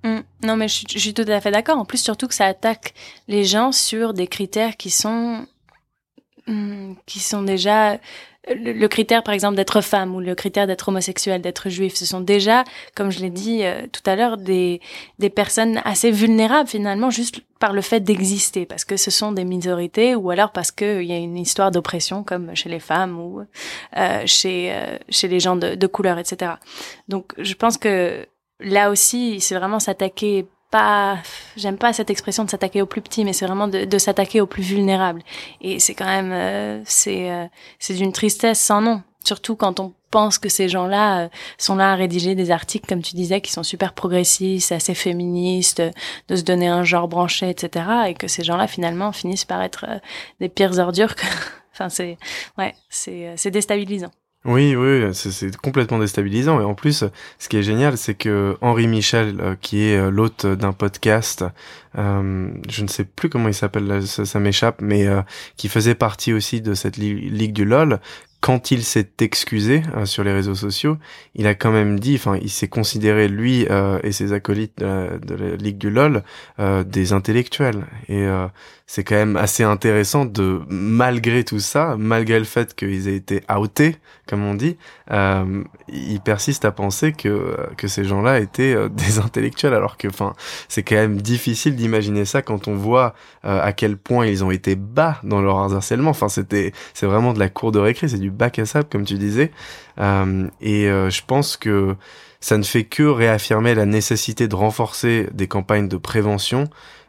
Mm. 0.06 0.20
Non, 0.44 0.56
mais 0.56 0.68
je 0.68 0.84
je 0.88 1.00
suis, 1.00 1.14
tout 1.14 1.26
à 1.28 1.42
fait 1.42 1.52
d'accord. 1.52 1.78
En 1.78 1.86
plus, 1.86 1.98
surtout 1.98 2.28
que 2.28 2.36
ça 2.36 2.46
attaque 2.46 2.94
les 3.28 3.44
gens 3.44 3.72
sur 3.72 4.14
des 4.14 4.28
critères 4.28 4.78
qui 4.78 4.92
sont 4.92 5.48
qui 7.06 7.20
sont 7.20 7.42
déjà 7.42 8.00
le, 8.54 8.88
critère 8.88 9.24
par 9.24 9.34
exemple 9.34 9.56
d'être 9.56 9.82
femme 9.82 10.16
ou 10.16 10.20
le 10.20 10.36
critère 10.36 10.68
d'être 10.68 10.90
homosexuel, 10.90 11.42
d'être 11.42 11.70
juif, 11.70 11.96
ce 11.96 12.06
sont 12.06 12.22
déjà, 12.22 12.64
comme 12.96 13.12
je 13.12 13.20
l'ai 13.20 13.30
dit 13.30 13.64
euh, 13.64 13.88
tout 13.92 14.02
à 14.06 14.16
l'heure, 14.16 14.38
des, 14.38 14.82
des 15.20 15.30
personnes 15.30 15.82
assez 15.84 16.12
vulnérables 16.12 16.70
finalement 16.70 17.10
juste 17.10 17.42
par 17.60 17.74
le 17.74 17.82
fait 17.82 18.02
d'exister, 18.02 18.66
parce 18.66 18.86
que 18.86 18.98
ce 18.98 19.10
sont 19.12 19.32
des 19.32 19.46
minorités 19.46 20.16
ou 20.16 20.30
alors 20.30 20.52
parce 20.52 20.72
qu'il 20.72 21.04
y 21.04 21.14
a 21.14 21.18
une 21.18 21.38
histoire 21.38 21.72
d'oppression 21.72 22.24
comme 22.24 22.56
chez 22.56 22.70
les 22.70 22.80
femmes 22.80 23.20
ou 23.20 23.42
euh, 23.98 24.24
chez, 24.26 24.74
euh, 24.74 24.98
chez 25.10 25.28
les 25.28 25.40
gens 25.40 25.56
de, 25.56 25.76
de 25.76 25.88
couleur, 25.88 26.20
etc. 26.20 26.54
Donc 27.08 27.34
je 27.38 27.54
pense 27.54 27.78
que 27.78 28.28
là 28.60 28.92
aussi, 28.92 29.40
c'est 29.42 29.56
vraiment 29.56 29.80
s'attaquer 29.80 30.46
pas, 30.76 31.20
j'aime 31.56 31.78
pas 31.78 31.94
cette 31.94 32.10
expression 32.10 32.44
de 32.44 32.50
s'attaquer 32.50 32.82
aux 32.82 32.86
plus 32.86 33.02
petits, 33.02 33.24
mais 33.24 33.32
c'est 33.32 33.46
vraiment 33.46 33.70
de, 33.70 33.98
s'attaquer 33.98 34.42
aux 34.42 34.46
plus 34.46 34.62
vulnérables. 34.62 35.22
Et 35.62 35.80
c'est 35.80 35.94
quand 35.94 36.06
même, 36.06 36.34
euh, 36.34 36.82
c'est, 36.84 37.32
euh, 37.32 37.46
c'est 37.80 37.94
d'une 37.94 38.12
tristesse 38.12 38.60
sans 38.60 38.82
nom. 38.82 39.02
Surtout 39.24 39.56
quand 39.56 39.80
on 39.80 39.94
pense 40.12 40.38
que 40.38 40.50
ces 40.50 40.68
gens-là 40.68 41.22
euh, 41.22 41.30
sont 41.58 41.76
là 41.76 41.94
à 41.94 41.96
rédiger 41.96 42.36
des 42.36 42.52
articles, 42.52 42.88
comme 42.88 43.02
tu 43.02 43.16
disais, 43.16 43.40
qui 43.40 43.54
sont 43.54 43.64
super 43.64 43.94
progressistes, 43.94 44.74
assez 44.74 44.96
féministes, 44.96 45.82
de 46.28 46.36
se 46.36 46.44
donner 46.44 46.68
un 46.68 46.84
genre 46.84 47.08
branché, 47.08 47.50
etc. 47.50 47.86
Et 48.10 48.14
que 48.14 48.28
ces 48.28 48.44
gens-là, 48.44 48.68
finalement, 48.68 49.14
finissent 49.14 49.46
par 49.46 49.62
être 49.62 49.86
des 50.42 50.50
pires 50.50 50.78
ordures 50.78 51.16
que, 51.16 51.26
enfin, 51.72 51.88
c'est, 51.88 52.18
ouais, 52.58 52.76
c'est, 52.90 53.32
c'est 53.38 53.50
déstabilisant. 53.50 54.12
Oui, 54.46 54.76
oui, 54.76 55.10
c'est 55.14 55.58
complètement 55.58 55.98
déstabilisant. 55.98 56.62
Et 56.62 56.64
en 56.64 56.76
plus, 56.76 57.04
ce 57.40 57.50
qui 57.50 57.58
est 57.58 57.64
génial, 57.64 57.98
c'est 57.98 58.14
que 58.14 58.56
Henri 58.62 58.88
Michel, 58.88 59.38
euh, 59.40 59.56
qui 59.60 59.86
est 59.86 59.98
euh, 59.98 60.12
l'hôte 60.12 60.46
d'un 60.46 60.72
podcast, 60.72 61.44
euh, 61.98 62.50
je 62.70 62.84
ne 62.84 62.88
sais 62.88 63.06
plus 63.06 63.28
comment 63.30 63.48
il 63.48 63.56
s'appelle, 63.56 64.06
ça, 64.06 64.40
m'échappe, 64.40 64.82
mais 64.82 65.08
qui 65.58 65.68
faisait 65.68 65.96
partie 65.96 66.32
aussi 66.32 66.62
de 66.62 66.76
cette 66.76 66.98
ligue 66.98 67.54
du 67.54 67.66
LOL, 67.66 68.00
quand 68.42 68.70
il 68.70 68.84
s'est 68.84 69.10
excusé 69.22 69.82
sur 70.04 70.24
les 70.24 70.32
réseaux 70.32 70.54
sociaux, 70.54 70.98
il 71.34 71.48
a 71.48 71.56
quand 71.56 71.72
même 71.72 72.00
dit, 72.00 72.16
enfin, 72.16 72.38
il 72.40 72.52
s'est 72.52 72.68
considéré 72.68 73.28
lui 73.28 73.66
et 74.04 74.12
ses 74.12 74.34
acolytes 74.34 74.78
de 74.80 75.36
la, 75.36 75.56
Ligue 75.56 75.78
du 75.78 75.90
LOL 75.90 76.22
des 76.86 77.14
intellectuels. 77.14 77.86
C'est 78.88 79.04
quand 79.04 79.16
même 79.16 79.36
assez 79.36 79.64
intéressant 79.64 80.26
de, 80.26 80.62
malgré 80.70 81.44
tout 81.44 81.60
ça, 81.60 81.96
malgré 81.98 82.38
le 82.38 82.46
fait 82.46 82.76
qu'ils 82.76 83.08
aient 83.08 83.16
été 83.16 83.42
outés, 83.58 83.98
comme 84.28 84.44
on 84.44 84.54
dit, 84.54 84.78
il 85.12 86.20
persiste 86.24 86.66
à 86.66 86.72
penser 86.72 87.12
que 87.12 87.56
que 87.78 87.88
ces 87.88 88.04
gens-là 88.04 88.40
étaient 88.40 88.76
des 88.90 89.20
intellectuels, 89.20 89.74
alors 89.74 89.98
que, 89.98 90.08
enfin, 90.08 90.34
c'est 90.68 90.84
quand 90.84 90.96
même 90.96 91.22
difficile 91.22 91.76
d'imaginer 91.76 92.26
ça 92.26 92.42
quand 92.42 92.68
on 92.68 92.76
voit 92.76 93.16
à 93.44 93.74
quel 93.74 93.98
point 93.98 94.28
ils 94.28 94.44
ont 94.44 94.52
été 94.52 94.76
bas 94.76 95.20
dans 95.24 95.42
leur 95.42 95.58
harcèlement. 95.58 96.12
Enfin, 96.12 96.30
c'était, 96.30 96.72
c'est 96.94 97.06
vraiment 97.06 97.34
de 97.34 97.40
la 97.40 97.50
cour 97.50 97.72
de 97.72 97.80
récré, 97.80 98.08
c'est 98.08 98.20
du 98.20 98.32
bac 98.32 98.60
à 98.60 98.66
sable, 98.66 98.88
comme 98.90 99.06
tu 99.06 99.16
disais. 99.16 99.52
Euh, 100.00 100.48
et 100.62 100.90
euh, 100.90 101.10
je 101.10 101.22
pense 101.26 101.58
que 101.58 101.96
ça 102.40 102.58
ne 102.58 102.64
fait 102.64 102.84
que 102.84 103.04
réaffirmer 103.04 103.76
la 103.76 103.86
nécessité 103.86 104.48
de 104.48 104.56
renforcer 104.56 105.28
des 105.34 105.48
campagnes 105.48 105.88
de 105.88 105.98
prévention 105.98 106.66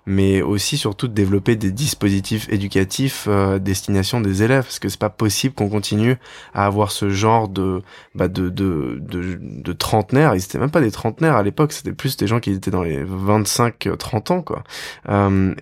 mais 0.06 0.40
aussi 0.40 0.78
surtout 0.78 1.08
de 1.08 1.12
développer 1.12 1.56
des 1.56 1.72
dispositifs 1.72 2.48
éducatifs 2.50 3.28
à 3.28 3.58
destination 3.58 4.20
des 4.20 4.42
élèves, 4.42 4.64
parce 4.64 4.78
que 4.78 4.88
c'est 4.88 5.00
pas 5.00 5.10
possible 5.10 5.54
qu'on 5.54 5.68
continue 5.68 6.16
à 6.54 6.66
avoir 6.66 6.92
ce 6.92 7.10
genre 7.10 7.48
de 7.48 7.82
bah, 8.14 8.28
de, 8.28 8.48
de, 8.48 8.98
de, 9.00 9.38
de 9.40 9.72
trentenaires, 9.72 10.34
ils 10.34 10.42
étaient 10.44 10.58
même 10.58 10.70
pas 10.70 10.80
des 10.80 10.90
trentenaires 10.90 11.36
à 11.36 11.42
l'époque, 11.42 11.72
c'était 11.72 11.92
plus 11.92 12.16
des 12.16 12.26
gens 12.26 12.40
qui 12.40 12.50
étaient 12.50 12.70
dans 12.70 12.82
les 12.82 13.04
25-30 13.04 14.32
ans, 14.32 14.42
quoi. 14.42 14.64
Euh, 15.08 15.54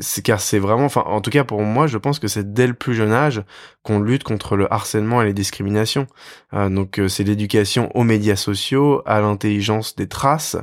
c'est 0.00 0.22
car 0.22 0.40
c'est 0.40 0.58
vraiment, 0.58 0.84
enfin, 0.84 1.04
en 1.06 1.20
tout 1.20 1.30
cas 1.30 1.44
pour 1.44 1.62
moi, 1.62 1.86
je 1.86 1.98
pense 1.98 2.18
que 2.18 2.28
c'est 2.28 2.52
dès 2.52 2.66
le 2.66 2.74
plus 2.74 2.94
jeune 2.94 3.12
âge 3.12 3.42
qu'on 3.82 4.00
lutte 4.00 4.24
contre 4.24 4.56
le 4.56 4.72
harcèlement 4.72 5.22
et 5.22 5.26
les 5.26 5.34
discriminations. 5.34 6.06
Euh, 6.54 6.68
donc 6.68 6.98
euh, 6.98 7.08
c'est 7.08 7.24
l'éducation 7.24 7.90
aux 7.96 8.04
médias 8.04 8.36
sociaux, 8.36 9.02
à 9.06 9.20
l'intelligence 9.20 9.96
des 9.96 10.08
traces, 10.08 10.56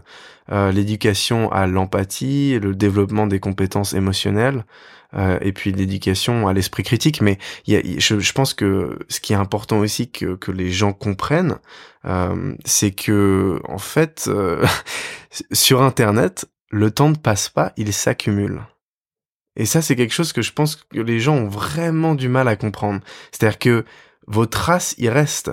euh, 0.52 0.72
l'éducation 0.72 1.52
à 1.52 1.68
l'empathie, 1.68 2.60
le 2.60 2.76
développement 2.76 3.28
des 3.28 3.40
compétences 3.40 3.94
émotionnelles. 3.94 4.64
Euh, 5.16 5.40
et 5.42 5.54
puis 5.54 5.72
l'éducation 5.72 6.48
à 6.48 6.54
l'esprit 6.54 6.84
critique. 6.84 7.22
Mais 7.22 7.40
y 7.66 7.76
a, 7.76 7.82
je, 7.98 8.20
je, 8.20 8.34
pense 8.34 8.54
que 8.54 9.00
ce 9.10 9.20
qui 9.20 9.34
est 9.34 9.38
important 9.38 9.80
aussi 9.80 10.12
que, 10.12 10.36
que 10.36 10.52
les 10.52 10.72
gens 10.72 10.94
comprennent, 10.94 11.58
euh, 12.06 12.56
c'est 12.64 12.92
que 12.92 13.60
en 13.68 13.80
fait, 13.80 14.26
euh, 14.28 14.66
sur 15.52 15.82
Internet, 15.82 16.46
le 16.70 16.92
temps 16.92 17.10
ne 17.10 17.16
passe 17.16 17.50
pas, 17.50 17.74
il 17.76 17.92
s'accumule. 17.92 18.62
Et 19.56 19.66
ça, 19.66 19.82
c'est 19.82 19.96
quelque 19.96 20.14
chose 20.14 20.32
que 20.32 20.44
je 20.44 20.54
pense 20.54 20.76
que 20.76 21.00
les 21.00 21.20
gens 21.20 21.36
ont 21.36 21.48
vraiment 21.48 22.14
du 22.14 22.30
mal 22.30 22.48
à 22.48 22.56
comprendre. 22.56 23.02
C'est-à-dire 23.32 23.60
que 23.60 23.86
vos 24.28 24.46
traces 24.46 24.94
y 25.00 25.10
restent 25.10 25.52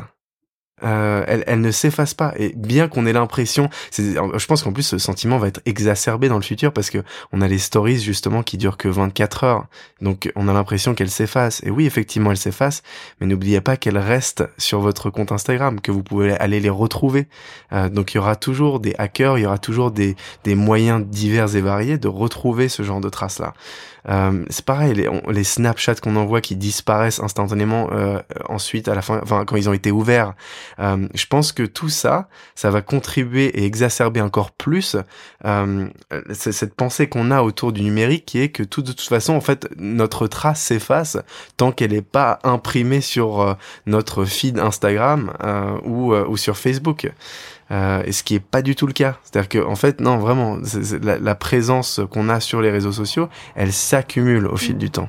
euh, 0.84 1.24
elle, 1.26 1.42
elle, 1.46 1.62
ne 1.62 1.70
s'efface 1.70 2.12
pas. 2.12 2.34
Et 2.36 2.52
bien 2.54 2.88
qu'on 2.88 3.06
ait 3.06 3.12
l'impression, 3.12 3.70
je 3.96 4.46
pense 4.46 4.62
qu'en 4.62 4.72
plus 4.72 4.82
ce 4.82 4.98
sentiment 4.98 5.38
va 5.38 5.48
être 5.48 5.60
exacerbé 5.64 6.28
dans 6.28 6.36
le 6.36 6.42
futur 6.42 6.72
parce 6.72 6.90
que 6.90 7.02
on 7.32 7.40
a 7.40 7.48
les 7.48 7.58
stories 7.58 7.98
justement 7.98 8.42
qui 8.42 8.58
durent 8.58 8.76
que 8.76 8.88
24 8.88 9.44
heures. 9.44 9.66
Donc 10.02 10.30
on 10.36 10.48
a 10.48 10.52
l'impression 10.52 10.94
qu'elle 10.94 11.10
s'efface. 11.10 11.62
Et 11.64 11.70
oui, 11.70 11.86
effectivement, 11.86 12.30
elle 12.30 12.36
s'efface, 12.36 12.82
mais 13.20 13.26
n'oubliez 13.26 13.62
pas 13.62 13.78
qu'elle 13.78 13.98
reste 13.98 14.44
sur 14.58 14.80
votre 14.80 15.08
compte 15.08 15.32
Instagram, 15.32 15.80
que 15.80 15.90
vous 15.90 16.02
pouvez 16.02 16.32
aller 16.32 16.60
les 16.60 16.70
retrouver. 16.70 17.26
Euh, 17.72 17.88
donc 17.88 18.12
il 18.12 18.18
y 18.18 18.20
aura 18.20 18.36
toujours 18.36 18.78
des 18.78 18.94
hackers, 18.98 19.38
il 19.38 19.42
y 19.42 19.46
aura 19.46 19.58
toujours 19.58 19.90
des, 19.90 20.14
des 20.44 20.54
moyens 20.54 21.04
divers 21.06 21.56
et 21.56 21.62
variés 21.62 21.96
de 21.96 22.08
retrouver 22.08 22.68
ce 22.68 22.82
genre 22.82 23.00
de 23.00 23.08
traces-là. 23.08 23.54
Euh, 24.08 24.44
c'est 24.50 24.64
pareil, 24.64 24.94
les, 24.94 25.08
les 25.28 25.44
Snapchats 25.44 25.96
qu'on 25.96 26.16
envoie 26.16 26.40
qui 26.40 26.56
disparaissent 26.56 27.20
instantanément 27.20 27.88
euh, 27.92 28.20
ensuite 28.48 28.88
à 28.88 28.94
la 28.94 29.02
fin, 29.02 29.20
enfin 29.22 29.44
quand 29.44 29.56
ils 29.56 29.68
ont 29.68 29.72
été 29.72 29.90
ouverts. 29.90 30.34
Euh, 30.78 31.08
je 31.14 31.26
pense 31.26 31.52
que 31.52 31.62
tout 31.62 31.88
ça, 31.88 32.28
ça 32.54 32.70
va 32.70 32.82
contribuer 32.82 33.46
et 33.58 33.64
exacerber 33.64 34.20
encore 34.20 34.52
plus 34.52 34.96
euh, 35.44 35.88
cette 36.32 36.74
pensée 36.74 37.08
qu'on 37.08 37.30
a 37.30 37.42
autour 37.42 37.72
du 37.72 37.82
numérique, 37.82 38.26
qui 38.26 38.40
est 38.40 38.48
que 38.48 38.62
tout 38.62 38.82
de 38.82 38.92
toute 38.92 39.08
façon, 39.08 39.34
en 39.34 39.40
fait, 39.40 39.68
notre 39.76 40.26
trace 40.26 40.60
s'efface 40.60 41.18
tant 41.56 41.72
qu'elle 41.72 41.92
n'est 41.92 42.02
pas 42.02 42.38
imprimée 42.44 43.00
sur 43.00 43.40
euh, 43.40 43.54
notre 43.86 44.24
feed 44.24 44.58
Instagram 44.58 45.32
euh, 45.42 45.78
ou, 45.84 46.14
ou 46.14 46.36
sur 46.36 46.56
Facebook. 46.56 47.08
Euh, 47.70 48.02
et 48.04 48.12
ce 48.12 48.22
qui 48.22 48.36
est 48.36 48.40
pas 48.40 48.62
du 48.62 48.76
tout 48.76 48.86
le 48.86 48.92
cas. 48.92 49.16
C'est-à-dire 49.24 49.48
que 49.48 49.58
en 49.58 49.74
fait, 49.74 50.00
non, 50.00 50.18
vraiment, 50.18 50.58
la, 51.02 51.18
la, 51.18 51.34
présence 51.34 52.00
qu'on 52.10 52.28
a 52.28 52.40
sur 52.40 52.60
les 52.60 52.70
réseaux 52.70 52.92
sociaux, 52.92 53.28
elle 53.54 53.72
s'accumule 53.72 54.46
au 54.46 54.56
fil 54.56 54.78
du 54.78 54.90
temps. 54.90 55.08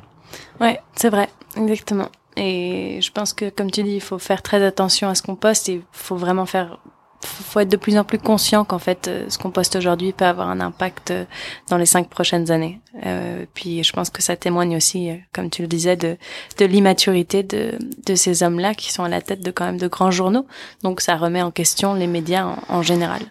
Ouais, 0.60 0.80
c'est 0.96 1.10
vrai, 1.10 1.30
exactement. 1.56 2.10
Et 2.36 3.00
je 3.02 3.12
pense 3.12 3.34
que, 3.34 3.50
comme 3.50 3.72
tu 3.72 3.84
dis, 3.84 3.96
il 3.96 4.02
faut 4.02 4.20
faire 4.20 4.42
très 4.42 4.64
attention 4.64 5.10
à 5.10 5.16
ce 5.16 5.22
qu'on 5.22 5.36
poste 5.36 5.70
et 5.70 5.74
il 5.74 5.82
faut 5.92 6.16
vraiment 6.16 6.46
faire 6.46 6.80
faut 7.24 7.60
être 7.60 7.70
de 7.70 7.78
plus 7.78 7.98
en 7.98 8.04
plus 8.04 8.20
conscient 8.20 8.64
qu'en 8.64 8.80
fait 8.80 9.08
euh, 9.08 9.26
ce 9.30 9.38
qu'on 9.38 9.52
poste 9.52 9.76
aujourd'hui 9.76 10.14
peut 10.14 10.26
avoir 10.26 10.50
un 10.50 10.60
impact 10.60 11.12
euh, 11.12 11.26
dans 11.70 11.78
les 11.78 11.86
cinq 11.86 12.10
prochaines 12.10 12.52
années. 12.52 12.80
Euh, 13.06 13.46
puis 13.54 13.84
je 13.84 13.92
pense 13.94 14.10
que 14.10 14.22
ça 14.22 14.36
témoigne 14.36 14.76
aussi, 14.76 15.10
euh, 15.10 15.16
comme 15.34 15.50
tu 15.50 15.62
le 15.62 15.68
disais, 15.68 15.96
de, 15.96 16.18
de 16.58 16.66
l'immaturité 16.66 17.44
de, 17.44 17.78
de 18.06 18.16
ces 18.16 18.44
hommes-là 18.44 18.74
qui 18.74 18.92
sont 18.92 19.04
à 19.04 19.10
la 19.10 19.22
tête 19.22 19.44
de 19.44 19.52
quand 19.52 19.66
même 19.66 19.78
de 19.78 19.88
grands 19.88 20.12
journaux. 20.12 20.46
Donc 20.84 21.02
ça 21.02 21.16
remet 21.16 21.42
en 21.42 21.52
question 21.52 21.94
les 21.94 22.08
médias 22.08 22.56
en, 22.70 22.82
général. 22.82 23.22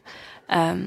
Euh, 0.52 0.84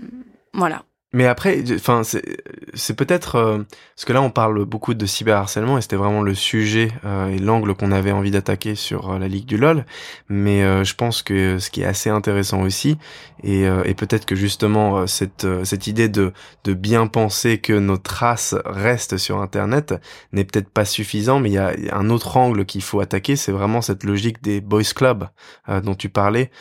voilà. 0.54 0.84
Mais 1.12 1.26
après, 1.26 1.64
enfin, 1.74 2.04
c'est 2.04 2.94
peut-être 2.94 3.36
euh, 3.38 3.64
parce 3.96 4.06
que 4.06 4.14
là 4.14 4.22
on 4.22 4.30
parle 4.30 4.64
beaucoup 4.66 4.94
de 4.94 5.06
cyberharcèlement 5.08 5.80
et 5.80 5.82
c'était 5.82 5.96
vraiment 5.96 6.22
le 6.22 6.36
sujet 6.36 6.90
euh, 7.04 7.30
et 7.30 7.40
l'angle 7.40 7.74
qu'on 7.74 7.92
avait 7.92 8.12
envie 8.12 8.30
d'attaquer 8.30 8.76
sur 8.76 9.14
euh, 9.14 9.18
la 9.18 9.28
ligue 9.28 9.48
du 9.48 9.58
LoL. 9.58 9.86
Mais 10.30 10.62
je 10.84 10.94
pense 10.94 11.24
que 11.24 11.58
ce 11.58 11.72
qui 11.72 11.82
est 11.82 11.86
assez 11.86 12.12
intéressant 12.12 12.62
aussi 12.62 12.98
et, 13.44 13.64
et 13.64 13.94
peut-être 13.96 14.26
que 14.26 14.36
justement 14.36 15.08
cette 15.08 15.48
cette 15.64 15.88
idée 15.88 16.10
de 16.10 16.34
de 16.64 16.74
bien 16.74 17.08
penser 17.08 17.58
que 17.58 17.74
nos 17.74 17.98
traces 17.98 18.56
restent 18.66 19.18
sur 19.18 19.40
Internet 19.42 19.96
n'est 20.34 20.44
peut-être 20.44 20.70
pas 20.70 20.86
suffisant. 20.86 21.40
Mais 21.40 21.50
il 21.50 21.54
y 21.54 21.58
a, 21.58 21.74
un 21.92 22.10
autre 22.10 22.38
angle 22.38 22.66
qu'il 22.66 22.84
faut 22.84 23.00
attaquer, 23.00 23.36
c'est 23.36 23.52
vraiment 23.52 23.82
cette 23.82 24.04
logique 24.04 24.44
des 24.44 24.62
boys 24.62 24.84
clubs 24.96 25.28
dont 25.68 25.96
tu 25.96 26.10
parlais 26.10 26.52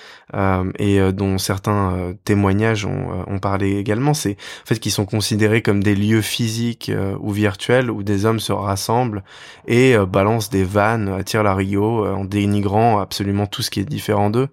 et 0.78 1.12
dont 1.12 1.38
certains 1.38 2.14
témoignages 2.24 2.86
ont, 2.86 3.24
ont 3.26 3.38
parlé 3.38 3.76
également. 3.76 4.14
C'est 4.14 4.37
en 4.38 4.66
fait 4.66 4.78
qui 4.78 4.90
sont 4.90 5.04
considérés 5.04 5.62
comme 5.62 5.82
des 5.82 5.94
lieux 5.94 6.22
physiques 6.22 6.88
euh, 6.88 7.16
ou 7.20 7.30
virtuels 7.30 7.90
où 7.90 8.02
des 8.02 8.24
hommes 8.24 8.40
se 8.40 8.52
rassemblent 8.52 9.22
et 9.66 9.94
euh, 9.94 10.06
balancent 10.06 10.50
des 10.50 10.64
vannes, 10.64 11.08
attirent 11.08 11.42
la 11.42 11.54
Rio 11.54 12.04
euh, 12.04 12.12
en 12.12 12.24
dénigrant 12.24 12.98
absolument 12.98 13.46
tout 13.46 13.62
ce 13.62 13.70
qui 13.70 13.80
est 13.80 13.84
différent 13.84 14.30
d'eux, 14.30 14.48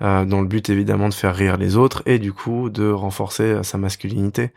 dans 0.00 0.40
le 0.40 0.46
but 0.46 0.70
évidemment 0.70 1.10
de 1.10 1.14
faire 1.14 1.36
rire 1.36 1.58
les 1.58 1.76
autres 1.76 2.02
et 2.06 2.18
du 2.18 2.32
coup 2.32 2.70
de 2.70 2.90
renforcer 2.90 3.62
sa 3.62 3.76
masculinité. 3.76 4.50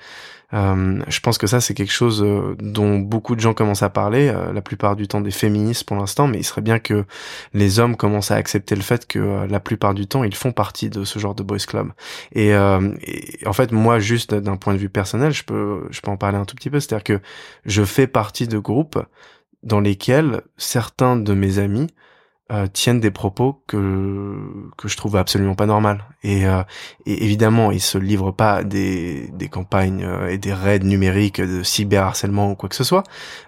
Euh, 0.54 1.02
je 1.08 1.20
pense 1.20 1.38
que 1.38 1.48
ça, 1.48 1.62
c'est 1.62 1.74
quelque 1.74 1.92
chose 1.92 2.22
euh, 2.24 2.56
dont 2.60 3.00
beaucoup 3.00 3.36
de 3.36 3.39
gens 3.39 3.54
commencent 3.54 3.84
à 3.84 3.89
parler, 3.89 4.28
euh, 4.28 4.54
la 4.54 4.62
plupart 4.62 4.96
du 4.96 5.08
temps 5.08 5.22
des 5.22 5.32
féministes 5.32 5.84
pour 5.86 5.98
l'instant, 5.98 6.28
mais 6.28 6.38
il 6.38 6.44
serait 6.44 6.62
bien 6.62 6.80
que 6.80 7.06
les 7.54 7.80
hommes 7.80 7.96
commencent 7.96 8.32
à 8.32 8.36
accepter 8.36 8.76
le 8.76 8.82
fait 8.82 9.08
que 9.08 9.48
la 9.50 9.60
plupart 9.60 9.94
du 9.94 10.08
temps, 10.08 10.24
ils 10.24 10.36
font 10.36 10.52
partie 10.52 10.89
de 10.89 11.04
ce 11.04 11.20
genre 11.20 11.36
de 11.36 11.44
boys 11.44 11.58
club. 11.58 11.92
Et, 12.34 12.50
et 12.50 13.48
en 13.48 13.54
fait, 13.54 13.72
moi, 13.72 14.00
juste 14.00 14.34
d'un 14.34 14.58
point 14.58 14.74
de 14.74 14.80
vue 14.80 14.89
personnel, 14.89 15.32
je 15.34 15.44
peux, 15.44 15.88
je 15.89 16.02
peux 16.02 16.12
en 16.12 16.18
parler 16.18 16.38
un 16.38 16.46
tout 16.46 16.56
petit 16.56 16.70
peu, 16.70 16.80
c'est-à-dire 16.80 17.04
que 17.04 17.20
je 17.66 17.84
fais 17.84 18.08
partie 18.08 18.48
de 18.48 18.58
groupes 18.58 19.00
dans 19.63 19.80
lesquels 19.80 20.42
certains 20.58 21.16
de 21.16 21.34
mes 21.34 21.58
amis 21.58 21.88
euh, 22.51 22.67
tiennent 22.67 22.99
des 22.99 23.12
propos 23.12 23.63
que 23.67 24.38
que 24.77 24.88
je 24.88 24.97
trouve 24.97 25.15
absolument 25.15 25.56
pas 25.56 25.65
normal. 25.65 26.03
Et, 26.23 26.45
euh, 26.45 26.62
et 27.06 27.23
évidemment 27.23 27.71
ils 27.71 27.82
se 27.82 27.97
livrent 27.97 28.36
pas 28.36 28.63
des 28.63 29.29
des 29.34 29.47
campagnes 29.47 30.03
euh, 30.03 30.27
et 30.27 30.38
des 30.38 30.53
raids 30.53 30.79
numériques 30.79 31.39
de 31.39 31.63
cyberharcèlement 31.63 32.51
ou 32.51 32.56
quoi 32.56 32.67
que 32.69 32.75
ce 32.75 32.84
soit. 32.84 33.03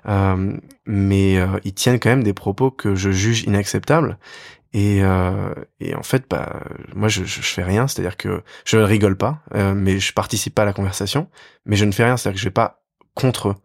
Euh, 0.07 0.57
mais 0.85 1.37
ils 1.63 1.73
tiennent 1.73 1.99
quand 1.99 2.09
même 2.09 2.23
des 2.23 2.33
propos 2.33 2.71
que 2.71 2.95
je 2.95 3.11
juge 3.11 3.43
inacceptables. 3.43 4.17
Et, 4.73 4.99
et 5.79 5.95
en 5.95 6.03
fait 6.03 6.25
bah 6.29 6.61
moi 6.93 7.07
je, 7.07 7.23
je 7.23 7.41
fais 7.41 7.63
rien. 7.63 7.87
C'est 7.87 8.01
à 8.01 8.03
dire 8.03 8.17
que 8.17 8.43
je 8.65 8.77
rigole 8.77 9.17
pas 9.17 9.41
mais 9.53 9.99
je 9.99 10.13
participe 10.13 10.53
pas 10.55 10.61
à 10.63 10.65
la 10.65 10.73
conversation. 10.73 11.29
Mais 11.65 11.75
je 11.75 11.85
ne 11.85 11.91
fais 11.91 12.03
rien. 12.05 12.17
C'est 12.17 12.29
à 12.29 12.31
dire 12.31 12.37
que 12.37 12.41
je 12.41 12.47
vais 12.47 12.51
pas 12.51 12.83
contre 13.15 13.49
eux 13.49 13.55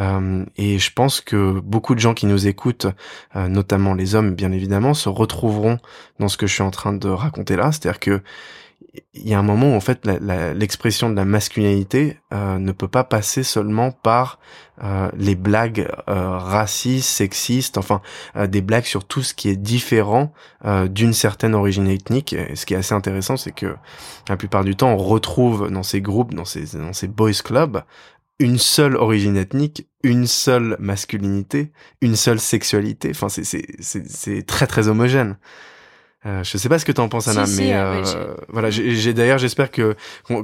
euh, 0.00 0.44
et 0.56 0.78
je 0.78 0.92
pense 0.92 1.20
que 1.20 1.60
beaucoup 1.60 1.94
de 1.94 2.00
gens 2.00 2.14
qui 2.14 2.26
nous 2.26 2.46
écoutent, 2.46 2.86
euh, 3.36 3.48
notamment 3.48 3.94
les 3.94 4.14
hommes 4.14 4.34
bien 4.34 4.52
évidemment, 4.52 4.94
se 4.94 5.08
retrouveront 5.08 5.78
dans 6.18 6.28
ce 6.28 6.36
que 6.36 6.46
je 6.46 6.54
suis 6.54 6.62
en 6.62 6.70
train 6.70 6.92
de 6.92 7.08
raconter 7.08 7.56
là. 7.56 7.72
C'est-à-dire 7.72 8.00
que 8.00 8.22
il 9.14 9.28
y 9.28 9.34
a 9.34 9.38
un 9.40 9.42
moment 9.42 9.72
où 9.72 9.74
en 9.74 9.80
fait 9.80 10.06
l'expression 10.06 11.10
de 11.10 11.16
la 11.16 11.24
masculinité 11.24 12.18
euh, 12.32 12.58
ne 12.58 12.70
peut 12.70 12.86
pas 12.86 13.02
passer 13.02 13.42
seulement 13.42 13.90
par 13.90 14.38
les 15.16 15.36
blagues 15.36 15.88
racistes, 16.08 17.08
sexistes, 17.08 17.78
enfin 17.78 18.02
des 18.48 18.60
blagues 18.60 18.86
sur 18.86 19.04
tout 19.04 19.22
ce 19.22 19.32
qui 19.32 19.48
est 19.48 19.56
différent 19.56 20.32
d'une 20.90 21.12
certaine 21.12 21.54
origine 21.54 21.86
ethnique. 21.86 22.32
Et 22.32 22.56
ce 22.56 22.66
qui 22.66 22.74
est 22.74 22.78
assez 22.78 22.92
intéressant, 22.92 23.36
c'est 23.36 23.52
que 23.52 23.76
la 24.28 24.36
plupart 24.36 24.64
du 24.64 24.74
temps, 24.74 24.90
on 24.90 24.96
retrouve 24.96 25.70
dans 25.70 25.84
ces 25.84 26.00
groupes, 26.00 26.34
dans 26.34 26.44
ces 26.44 26.76
dans 26.76 26.92
ces 26.92 27.06
boys 27.06 27.30
clubs, 27.44 27.84
une 28.38 28.58
seule 28.58 28.96
origine 28.96 29.36
ethnique, 29.36 29.88
une 30.02 30.26
seule 30.26 30.76
masculinité, 30.80 31.72
une 32.00 32.16
seule 32.16 32.40
sexualité. 32.40 33.10
Enfin, 33.10 33.28
c'est 33.28 34.46
très 34.46 34.66
très 34.66 34.88
homogène. 34.88 35.38
Euh, 36.26 36.42
je 36.42 36.56
sais 36.56 36.68
pas 36.68 36.78
ce 36.78 36.84
que 36.84 36.92
tu 36.92 37.00
en 37.00 37.08
penses, 37.08 37.28
Anna, 37.28 37.44
mais 37.56 37.74
euh, 37.74 38.02
voilà, 38.48 38.70
j'ai 38.70 39.12
d'ailleurs, 39.12 39.38
j'espère 39.38 39.70
que 39.70 39.94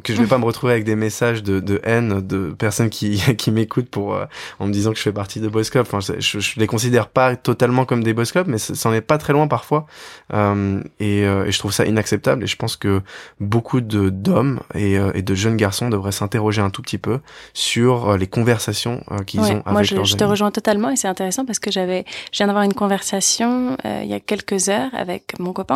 que 0.03 0.15
je 0.15 0.21
vais 0.21 0.29
pas 0.29 0.39
me 0.39 0.45
retrouver 0.45 0.73
avec 0.73 0.85
des 0.85 0.97
messages 0.97 1.43
de, 1.43 1.59
de 1.59 1.81
haine 1.85 2.21
de 2.21 2.51
personnes 2.51 2.91
qui 2.91 3.23
qui 3.37 3.51
m'écoutent 3.51 3.89
pour 3.89 4.15
euh, 4.15 4.27
en 4.59 4.67
me 4.67 4.73
disant 4.73 4.91
que 4.91 4.99
je 4.99 5.03
fais 5.03 5.13
partie 5.13 5.41
de 5.41 5.49
Boys 5.49 5.65
Club. 5.65 5.87
Enfin, 5.91 6.01
je, 6.01 6.39
je, 6.39 6.61
les 6.61 6.67
considère 6.67 7.09
pas 7.09 7.37
totalement 7.37 7.85
comme 7.85 8.05
des 8.05 8.13
Boys 8.13 8.27
Club, 8.27 8.47
mais 8.49 8.59
c'en 8.59 8.93
est 8.93 9.01
pas 9.01 9.19
très 9.19 9.33
loin 9.33 9.49
parfois. 9.49 9.87
Euh, 10.35 10.83
et, 10.99 11.25
euh, 11.25 11.47
et, 11.47 11.53
je 11.53 11.59
trouve 11.59 11.73
ça 11.73 11.87
inacceptable. 11.87 12.45
Et 12.45 12.47
je 12.47 12.57
pense 12.57 12.77
que 12.77 13.01
beaucoup 13.41 13.81
de 13.81 14.11
d'hommes 14.11 14.61
et, 14.75 14.97
et, 15.15 15.23
de 15.23 15.35
jeunes 15.35 15.57
garçons 15.57 15.89
devraient 15.89 16.13
s'interroger 16.13 16.61
un 16.61 16.71
tout 16.71 16.83
petit 16.83 16.99
peu 16.99 17.21
sur 17.55 18.17
les 18.17 18.27
conversations 18.27 19.03
qu'ils 19.27 19.41
ont 19.41 19.45
avec 19.45 19.67
moi 19.67 19.83
je, 19.83 19.95
leurs 19.95 20.05
je 20.05 20.17
te 20.17 20.25
rejoins 20.25 20.51
totalement 20.51 20.91
et 20.91 20.97
c'est 20.97 21.09
intéressant 21.09 21.45
parce 21.45 21.59
que 21.59 21.71
j'avais, 21.71 22.05
je 22.33 22.39
viens 22.39 22.47
d'avoir 22.47 22.65
une 22.65 22.75
conversation 22.75 23.77
il 23.85 24.09
y 24.09 24.15
a 24.15 24.21
quelques 24.21 24.69
heures 24.69 24.91
avec 24.95 25.39
mon 25.39 25.53
copain 25.53 25.70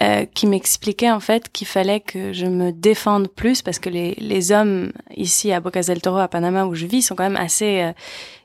euh, 0.00 0.24
qui 0.24 0.46
m'expliquait 0.46 1.10
en 1.10 1.20
fait 1.20 1.50
qu'il 1.52 1.66
fallait 1.66 2.00
que 2.00 2.32
je 2.32 2.46
me 2.46 2.72
défende 2.72 3.28
plus 3.28 3.62
parce 3.62 3.78
que 3.78 3.90
les, 3.90 4.14
les 4.14 4.50
hommes 4.50 4.92
ici 5.16 5.52
à 5.52 5.60
Bocas 5.60 5.82
del 5.82 6.00
Toro, 6.00 6.18
à 6.18 6.28
Panama, 6.28 6.64
où 6.64 6.74
je 6.74 6.86
vis, 6.86 7.02
sont 7.02 7.14
quand 7.14 7.24
même 7.24 7.36
assez... 7.36 7.82
Euh, 7.82 7.92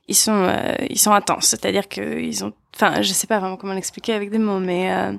ils 0.10 0.15
sont 0.15 0.43
euh, 0.47 0.73
ils 0.89 1.00
sont 1.00 1.12
intenses. 1.12 1.47
C'est-à-dire 1.47 1.88
qu'ils 1.88 2.43
ont 2.45 2.54
enfin 2.80 3.02
je 3.02 3.12
sais 3.12 3.28
pas 3.28 3.40
vraiment 3.40 3.58
comment 3.58 3.74
l'expliquer 3.74 4.13
avec 4.13 4.30
des 4.30 4.38
mots 4.38 4.60
mais 4.60 4.92
euh, 4.92 5.13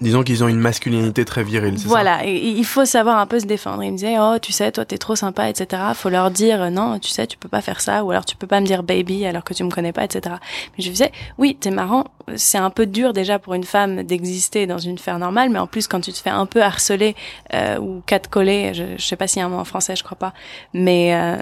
disons 0.00 0.22
qu'ils 0.22 0.44
ont 0.44 0.48
une 0.48 0.58
masculinité 0.58 1.24
très 1.24 1.42
virile 1.42 1.76
voilà 1.86 2.26
et, 2.26 2.36
il 2.36 2.64
faut 2.64 2.84
savoir 2.84 3.18
un 3.18 3.26
peu 3.26 3.40
se 3.40 3.46
défendre. 3.46 3.82
Il 3.82 3.92
me 3.92 3.96
disait 3.96 4.16
oh 4.18 4.38
tu 4.40 4.52
sais 4.52 4.70
toi 4.72 4.84
t'es 4.84 4.98
trop 4.98 5.16
sympa 5.16 5.48
etc 5.48 5.82
faut 5.94 6.10
leur 6.10 6.30
dire 6.30 6.70
non 6.70 6.98
tu 6.98 7.10
sais 7.10 7.26
tu 7.26 7.38
peux 7.38 7.48
pas 7.48 7.62
faire 7.62 7.80
ça 7.80 8.04
ou 8.04 8.10
alors 8.10 8.24
tu 8.24 8.36
peux 8.36 8.46
pas 8.46 8.60
me 8.60 8.66
dire 8.66 8.82
baby 8.82 9.24
alors 9.24 9.44
que 9.44 9.54
tu 9.54 9.64
me 9.64 9.70
connais 9.70 9.92
pas 9.92 10.04
etc 10.04 10.36
mais 10.76 10.84
je 10.84 10.90
disais 10.90 11.12
oui 11.38 11.56
t'es 11.58 11.70
marrant 11.70 12.04
c'est 12.36 12.58
un 12.58 12.70
peu 12.70 12.86
dur 12.86 13.12
déjà 13.12 13.38
pour 13.38 13.54
une 13.54 13.64
femme 13.64 14.02
d'exister 14.02 14.66
dans 14.66 14.78
une 14.78 14.98
sphère 14.98 15.18
normale 15.18 15.50
mais 15.50 15.58
en 15.58 15.66
plus 15.66 15.86
quand 15.86 16.00
tu 16.00 16.12
te 16.12 16.18
fais 16.18 16.30
un 16.30 16.46
peu 16.46 16.62
harceler 16.62 17.16
euh, 17.54 17.78
ou 17.78 18.02
catcoller 18.06 18.74
je, 18.74 18.84
je 18.96 19.04
sais 19.04 19.16
pas 19.16 19.26
s'il 19.26 19.40
y 19.40 19.42
a 19.42 19.46
un 19.46 19.50
mot 19.50 19.58
en 19.58 19.64
français 19.64 19.96
je 19.96 20.04
crois 20.04 20.18
pas 20.18 20.32
mais 20.74 21.14
euh, 21.14 21.36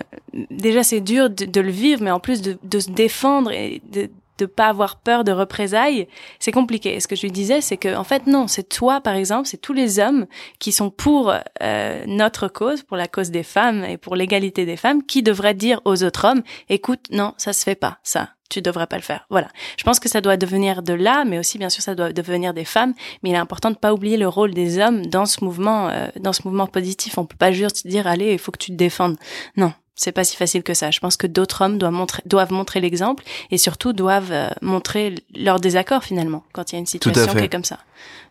déjà 0.51 0.83
c'est 0.83 1.01
dur 1.01 1.31
de, 1.31 1.45
de, 1.45 1.61
le 1.61 1.71
vivre 1.71 2.03
mais 2.03 2.11
en 2.11 2.21
plus 2.21 2.43
de, 2.43 2.59
de 2.63 2.81
se 2.81 2.91
défendre 2.91 3.51
et 3.51 3.83
de 3.93 4.09
de 4.39 4.47
pas 4.47 4.69
avoir 4.69 4.97
peur 4.97 5.25
de 5.25 5.33
représailles, 5.33 6.09
c'est 6.39 6.53
compliqué. 6.53 6.95
Et 6.95 7.01
ce 7.01 7.09
que 7.09 7.17
je 7.17 7.23
lui 7.23 7.33
disais, 7.33 7.61
c'est 7.61 7.77
que 7.77 7.95
en 7.97 8.05
fait 8.05 8.27
non, 8.27 8.47
c'est 8.49 8.69
toi 8.69 9.01
par 9.01 9.15
exemple, 9.15 9.49
c'est 9.49 9.61
tous 9.61 9.73
les 9.73 9.99
hommes 9.99 10.27
qui 10.59 10.73
sont 10.73 10.91
pour 10.91 11.35
euh, 11.63 12.05
notre 12.07 12.49
cause, 12.49 12.83
pour 12.83 12.97
la 12.97 13.09
cause 13.09 13.31
des 13.31 13.43
femmes 13.43 13.85
et 13.85 13.99
pour 13.99 14.17
l'égalité 14.17 14.65
des 14.65 14.77
femmes, 14.77 15.03
qui 15.05 15.23
devraient 15.23 15.55
dire 15.55 15.81
aux 15.85 16.03
autres 16.05 16.25
hommes, 16.27 16.43
écoute, 16.69 17.07
non, 17.11 17.35
ça 17.37 17.53
se 17.53 17.65
fait 17.65 17.75
pas, 17.75 17.99
ça, 18.03 18.31
tu 18.49 18.63
devrais 18.63 18.87
pas 18.87 18.97
le 18.97 19.03
faire. 19.03 19.27
Voilà. 19.31 19.49
Je 19.77 19.85
pense 19.85 20.01
que 20.01 20.09
ça 20.09 20.21
doit 20.21 20.37
devenir 20.37 20.83
de 20.83 20.95
là, 20.95 21.25
mais 21.25 21.39
aussi 21.39 21.59
bien 21.59 21.69
sûr 21.69 21.83
ça 21.83 21.95
doit 21.95 22.13
devenir 22.13 22.55
des 22.55 22.65
femmes. 22.65 22.95
Mais 23.23 23.31
il 23.31 23.35
est 23.35 23.39
important 23.39 23.71
de 23.71 23.77
pas 23.77 23.93
oublier 23.93 24.17
le 24.17 24.29
rôle 24.29 24.55
des 24.55 24.79
hommes 24.79 25.07
dans 25.07 25.27
ce 25.27 25.45
mouvement, 25.45 25.89
euh, 25.89 26.09
dans 26.21 26.33
ce 26.33 26.43
mouvement 26.45 26.67
positif. 26.67 27.19
On 27.19 27.27
peut 27.27 27.37
pas 27.37 27.53
juste 27.53 27.87
dire 27.87 28.07
allez, 28.07 28.33
il 28.33 28.39
faut 28.39 28.53
que 28.53 28.59
tu 28.59 28.71
te 28.71 28.77
défendes. 28.77 29.17
Non, 29.57 29.73
c'est 29.99 30.13
pas 30.13 30.23
si 30.23 30.37
facile 30.37 30.63
que 30.63 30.75
ça. 30.75 30.93
Je 30.93 31.01
pense 31.01 31.17
que 31.17 31.27
d'autres 31.27 31.63
hommes 31.63 31.77
doivent 31.77 31.93
montrer, 31.93 32.23
doivent 32.25 32.53
montrer 32.53 32.81
l'exemple 32.81 33.25
et 33.51 33.59
surtout 33.59 33.93
doivent 33.93 34.31
euh, 34.31 34.49
montrer 34.63 35.17
leur 35.37 35.59
désaccord 35.59 36.05
finalement 36.05 36.45
quand 36.53 36.71
il 36.71 36.77
y 36.77 36.79
a 36.79 36.79
une 36.79 36.87
situation 36.87 37.35
qui 37.35 37.41
est 37.45 37.49
comme 37.49 37.65
ça. 37.65 37.79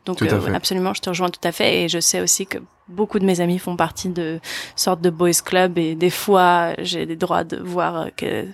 Donc 0.06 0.22
euh, 0.22 0.54
absolument, 0.54 0.94
je 0.94 1.02
te 1.02 1.10
rejoins 1.10 1.30
tout 1.30 1.46
à 1.46 1.52
fait 1.52 1.84
et 1.84 1.90
je 1.90 2.00
sais 2.00 2.22
aussi 2.22 2.48
que 2.48 2.60
beaucoup 2.88 3.20
de 3.20 3.26
mes 3.26 3.42
amis 3.42 3.60
font 3.60 3.76
partie 3.76 4.08
de 4.08 4.40
sortes 4.78 5.02
de 5.02 5.10
boys 5.10 5.32
club 5.44 5.78
et 5.78 5.96
des 5.96 6.10
fois 6.10 6.72
j'ai 6.78 7.06
des 7.06 7.18
droits 7.18 7.44
de 7.44 7.58
voir 7.58 7.98
euh, 7.98 8.06
que 8.16 8.48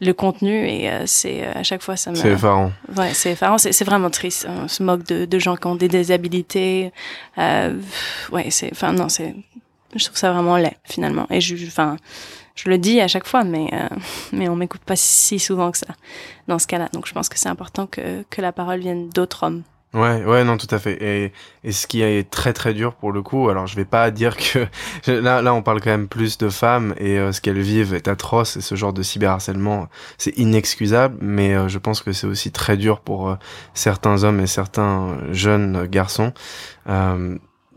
le 0.00 0.12
contenu 0.12 0.68
et 0.68 0.88
c'est 1.06 1.44
à 1.44 1.64
chaque 1.64 1.82
fois 1.82 1.96
ça 1.96 2.12
me. 2.12 2.16
C'est 2.16 2.30
effarant. 2.30 2.70
Ouais, 2.96 3.12
c'est 3.12 3.32
effarant. 3.32 3.58
C'est 3.58 3.84
vraiment 3.84 4.10
triste. 4.10 4.46
On 4.48 4.68
se 4.68 4.84
moque 4.84 5.04
de, 5.04 5.24
de, 5.24 5.38
gens 5.40 5.56
qui 5.56 5.66
ont 5.66 5.74
des 5.74 5.88
déshabilités. 5.88 6.92
ouais, 7.36 8.50
c'est. 8.50 8.70
Enfin 8.70 8.92
non, 8.92 9.08
c'est. 9.08 9.34
Je 9.94 10.04
trouve 10.04 10.16
ça 10.16 10.32
vraiment 10.32 10.56
laid 10.56 10.76
finalement. 10.84 11.26
Et 11.30 11.40
je, 11.40 11.54
enfin 11.66 11.96
je 12.54 12.68
le 12.68 12.78
dis 12.78 13.00
à 13.00 13.08
chaque 13.08 13.26
fois, 13.26 13.44
mais 13.44 13.68
euh, 13.72 13.88
mais 14.32 14.48
on 14.48 14.56
m'écoute 14.56 14.82
pas 14.82 14.96
si 14.96 15.38
souvent 15.38 15.70
que 15.70 15.78
ça 15.78 15.86
dans 16.48 16.58
ce 16.58 16.66
cas-là. 16.66 16.88
Donc 16.92 17.06
je 17.06 17.12
pense 17.12 17.28
que 17.28 17.38
c'est 17.38 17.48
important 17.48 17.86
que 17.86 18.24
que 18.30 18.40
la 18.40 18.52
parole 18.52 18.80
vienne 18.80 19.08
d'autres 19.10 19.44
hommes. 19.44 19.62
Ouais, 19.94 20.24
ouais, 20.24 20.42
non, 20.42 20.56
tout 20.56 20.68
à 20.70 20.78
fait. 20.78 21.02
Et, 21.02 21.32
et 21.64 21.72
ce 21.72 21.86
qui 21.86 22.00
est 22.00 22.30
très 22.30 22.54
très 22.54 22.72
dur 22.72 22.94
pour 22.94 23.12
le 23.12 23.20
coup, 23.20 23.50
alors 23.50 23.66
je 23.66 23.76
vais 23.76 23.84
pas 23.84 24.10
dire 24.10 24.38
que 24.38 24.66
là, 25.06 25.42
là, 25.42 25.52
on 25.52 25.62
parle 25.62 25.82
quand 25.82 25.90
même 25.90 26.08
plus 26.08 26.38
de 26.38 26.48
femmes 26.48 26.94
et 26.96 27.18
euh, 27.18 27.32
ce 27.32 27.42
qu'elles 27.42 27.60
vivent 27.60 27.92
est 27.92 28.08
atroce 28.08 28.56
et 28.56 28.62
ce 28.62 28.74
genre 28.74 28.94
de 28.94 29.02
cyberharcèlement, 29.02 29.88
c'est 30.16 30.36
inexcusable. 30.38 31.18
Mais 31.20 31.54
euh, 31.54 31.68
je 31.68 31.78
pense 31.78 32.00
que 32.00 32.12
c'est 32.12 32.26
aussi 32.26 32.50
très 32.52 32.78
dur 32.78 33.00
pour 33.00 33.36
certains 33.74 34.24
hommes 34.24 34.40
et 34.40 34.46
certains 34.46 35.18
jeunes 35.30 35.86
garçons 35.86 36.32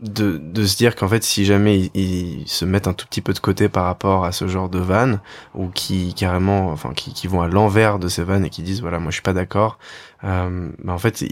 de, 0.00 0.64
se 0.66 0.76
dire 0.76 0.94
qu'en 0.94 1.08
fait 1.08 1.22
si 1.22 1.44
jamais 1.44 1.90
ils, 1.94 2.46
se 2.46 2.64
mettent 2.64 2.86
un 2.86 2.92
tout 2.92 3.06
petit 3.06 3.22
peu 3.22 3.32
de 3.32 3.38
côté 3.38 3.68
par 3.68 3.84
rapport 3.84 4.24
à 4.24 4.32
ce 4.32 4.46
genre 4.46 4.68
de 4.68 4.78
vannes 4.78 5.20
ou 5.54 5.68
qui 5.68 6.12
carrément 6.14 6.70
enfin 6.70 6.92
qui, 6.94 7.14
qui 7.14 7.26
vont 7.28 7.40
à 7.40 7.48
l'envers 7.48 7.98
de 7.98 8.08
ces 8.08 8.22
vannes 8.22 8.44
et 8.44 8.50
qui 8.50 8.62
disent 8.62 8.82
voilà 8.82 8.98
moi 8.98 9.10
je 9.10 9.16
suis 9.16 9.22
pas 9.22 9.32
d'accord 9.32 9.78
euh, 10.26 10.68
bah 10.82 10.92
en 10.92 10.98
fait, 10.98 11.24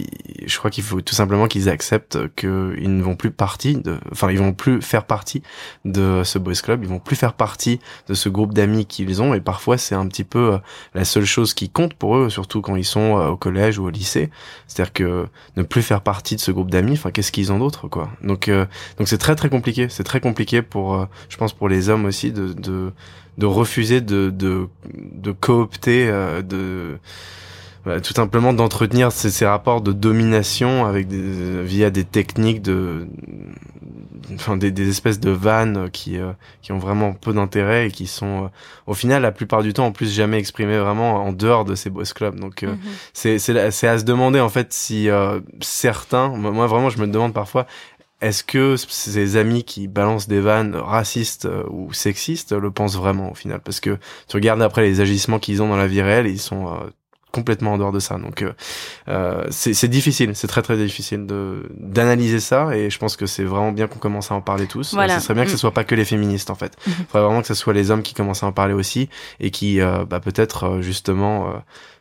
je 0.47 0.59
crois 0.59 0.71
qu'il 0.71 0.85
faut 0.85 1.01
tout 1.01 1.15
simplement 1.15 1.49
qu'ils 1.49 1.69
acceptent 1.69 2.19
qu'ils 2.37 2.97
ne 2.97 3.03
vont 3.03 3.17
plus 3.17 3.33
partie 3.33 3.75
de, 3.77 3.99
enfin, 4.13 4.31
ils 4.31 4.39
vont 4.39 4.53
plus 4.53 4.81
faire 4.83 5.05
partie 5.05 5.43
de 5.85 6.23
ce 6.23 6.39
boys 6.39 6.55
club, 6.55 6.85
ils 6.85 6.89
vont 6.89 7.01
plus 7.01 7.17
faire 7.17 7.33
partie 7.33 7.81
de 8.09 8.15
ce 8.15 8.29
groupe 8.29 8.55
d'amis 8.55 8.87
qu'ils 8.87 9.21
ont, 9.21 9.35
et 9.35 9.41
parfois 9.41 9.79
c'est 9.79 9.97
un 9.97 10.07
petit 10.07 10.23
peu 10.23 10.55
euh, 10.55 10.59
la 10.95 11.05
seule 11.05 11.25
chose 11.25 11.55
qui 11.55 11.71
compte 11.71 11.95
pour 11.95 12.17
eux, 12.17 12.31
surtout 12.31 12.61
quand 12.61 12.77
ils 12.77 12.85
sont 12.85 13.19
euh, 13.19 13.29
au 13.31 13.37
collège 13.37 13.79
ou 13.79 13.87
au 13.87 13.91
lycée. 13.91 14.31
C'est-à-dire 14.69 14.93
que 14.93 15.27
ne 15.57 15.63
plus 15.65 15.83
faire 15.83 16.01
partie 16.01 16.37
de 16.37 16.41
ce 16.41 16.53
groupe 16.53 16.71
d'amis, 16.71 16.93
enfin, 16.93 17.11
qu'est-ce 17.11 17.33
qu'ils 17.33 17.53
ont 17.53 17.59
d'autre, 17.59 17.89
quoi? 17.89 18.11
Donc, 18.23 18.49
euh, 18.49 18.65
donc 18.99 19.09
c'est 19.09 19.19
très 19.19 19.35
très 19.35 19.49
compliqué. 19.49 19.89
C'est 19.89 20.05
très 20.05 20.21
compliqué 20.21 20.63
pour, 20.63 21.07
je 21.29 21.37
pense, 21.37 21.53
pour 21.53 21.69
les 21.69 21.89
hommes 21.89 22.05
aussi 22.05 22.31
de 22.31 22.53
de, 22.53 22.93
de 23.39 23.47
refuser 23.47 24.01
de 24.01 24.31
de, 24.31 24.69
de 24.95 25.33
coopter, 25.33 26.07
de 26.43 26.99
tout 28.03 28.15
simplement 28.15 28.53
d'entretenir 28.53 29.13
ces, 29.13 29.31
ces, 29.31 29.47
rapports 29.47 29.81
de 29.83 29.93
domination 29.93 30.87
avec 30.87 31.07
des, 31.07 31.63
via 31.63 31.91
des 31.91 32.05
techniques 32.05 32.63
de 32.63 33.07
enfin 34.35 34.57
des, 34.57 34.71
des 34.71 34.89
espèces 34.89 35.21
de 35.21 35.31
vannes 35.31 35.91
qui 35.91 36.19
euh, 36.19 36.33
qui 36.63 36.73
ont 36.73 36.79
vraiment 36.79 37.13
peu 37.13 37.33
d'intérêt 37.33 37.89
et 37.89 37.91
qui 37.91 38.07
sont 38.07 38.45
euh, 38.45 38.49
au 38.87 38.95
final 38.95 39.23
la 39.23 39.33
plupart 39.33 39.63
du 39.63 39.73
temps 39.73 39.87
en 39.87 39.93
plus 39.93 40.13
jamais 40.13 40.39
exprimées 40.39 40.79
vraiment 40.79 41.17
en 41.25 41.33
dehors 41.33 41.65
de 41.65 41.75
ces 41.75 41.91
boss 41.91 42.13
clubs 42.13 42.39
donc 42.39 42.63
euh, 42.63 42.73
mm-hmm. 42.73 43.11
c'est 43.13 43.39
c'est 43.39 43.71
c'est 43.71 43.89
à 43.89 43.99
se 43.99 44.05
demander 44.05 44.41
en 44.41 44.49
fait 44.49 44.73
si 44.73 45.09
certains 45.61 46.29
moi 46.29 46.67
vraiment 46.67 46.91
je 46.91 46.99
me 46.99 47.07
demande 47.07 47.35
parfois 47.35 47.67
est-ce 48.21 48.43
que 48.43 48.77
ces 48.77 49.37
amis 49.37 49.65
qui 49.65 49.87
balancent 49.87 50.29
des 50.29 50.41
vannes 50.41 50.77
racistes 50.77 51.47
ou 51.69 51.93
sexistes 51.93 52.53
le 52.53 52.71
pensent 52.71 52.97
vraiment 52.97 53.31
au 53.31 53.35
final? 53.35 53.61
Parce 53.61 53.81
que 53.81 53.99
tu 54.29 54.37
regardes 54.37 54.63
après 54.63 54.81
les 54.81 55.03
agissements 55.03 55.39
qu'ils 55.39 55.63
ont 55.63 55.69
dans 55.69 55.77
la 55.77 55.89
vie 55.89 56.01
réelle, 56.01 56.27
ils 56.27 56.41
sont 56.41 56.75
complètement 57.35 57.73
en 57.73 57.79
dehors 57.79 57.93
de 57.93 57.99
ça. 57.99 58.17
Donc 58.17 58.43
euh, 58.43 58.53
euh 59.09 59.45
c'est 59.51 59.89
difficile, 59.89 60.31
c'est 60.35 60.47
très 60.47 60.63
très 60.63 60.77
difficile 60.77 61.27
de 61.27 61.69
d'analyser 61.77 62.41
ça 62.41 62.77
et 62.77 62.91
je 62.91 62.99
pense 62.99 63.17
que 63.17 63.27
c'est 63.27 63.45
vraiment 63.45 63.73
bien 63.73 63.89
qu'on 63.89 63.99
commence 63.99 64.31
à 64.31 64.35
en 64.37 64.41
parler 64.41 64.67
tous. 64.67 64.95
Voilà. 64.95 65.19
Ce 65.19 65.25
serait 65.25 65.35
bien 65.35 65.45
que 65.45 65.51
ce 65.51 65.57
mm. 65.57 65.59
soit 65.59 65.73
pas 65.73 65.85
que 65.85 65.97
les 65.97 66.05
féministes 66.05 66.51
en 66.51 66.55
fait. 66.55 66.77
Il 66.87 66.93
mm-hmm. 66.93 66.97
faudrait 67.09 67.27
vraiment 67.27 67.41
que 67.43 67.49
ce 67.49 67.55
soit 67.55 67.73
les 67.73 67.91
hommes 67.91 68.03
qui 68.03 68.15
commencent 68.15 68.45
à 68.45 68.47
en 68.47 68.53
parler 68.53 68.75
aussi 68.75 69.09
et 69.41 69.51
qui 69.51 69.81
euh, 69.81 70.05
bah, 70.05 70.21
peut-être 70.21 70.65
euh, 70.65 70.83
justement 70.83 71.53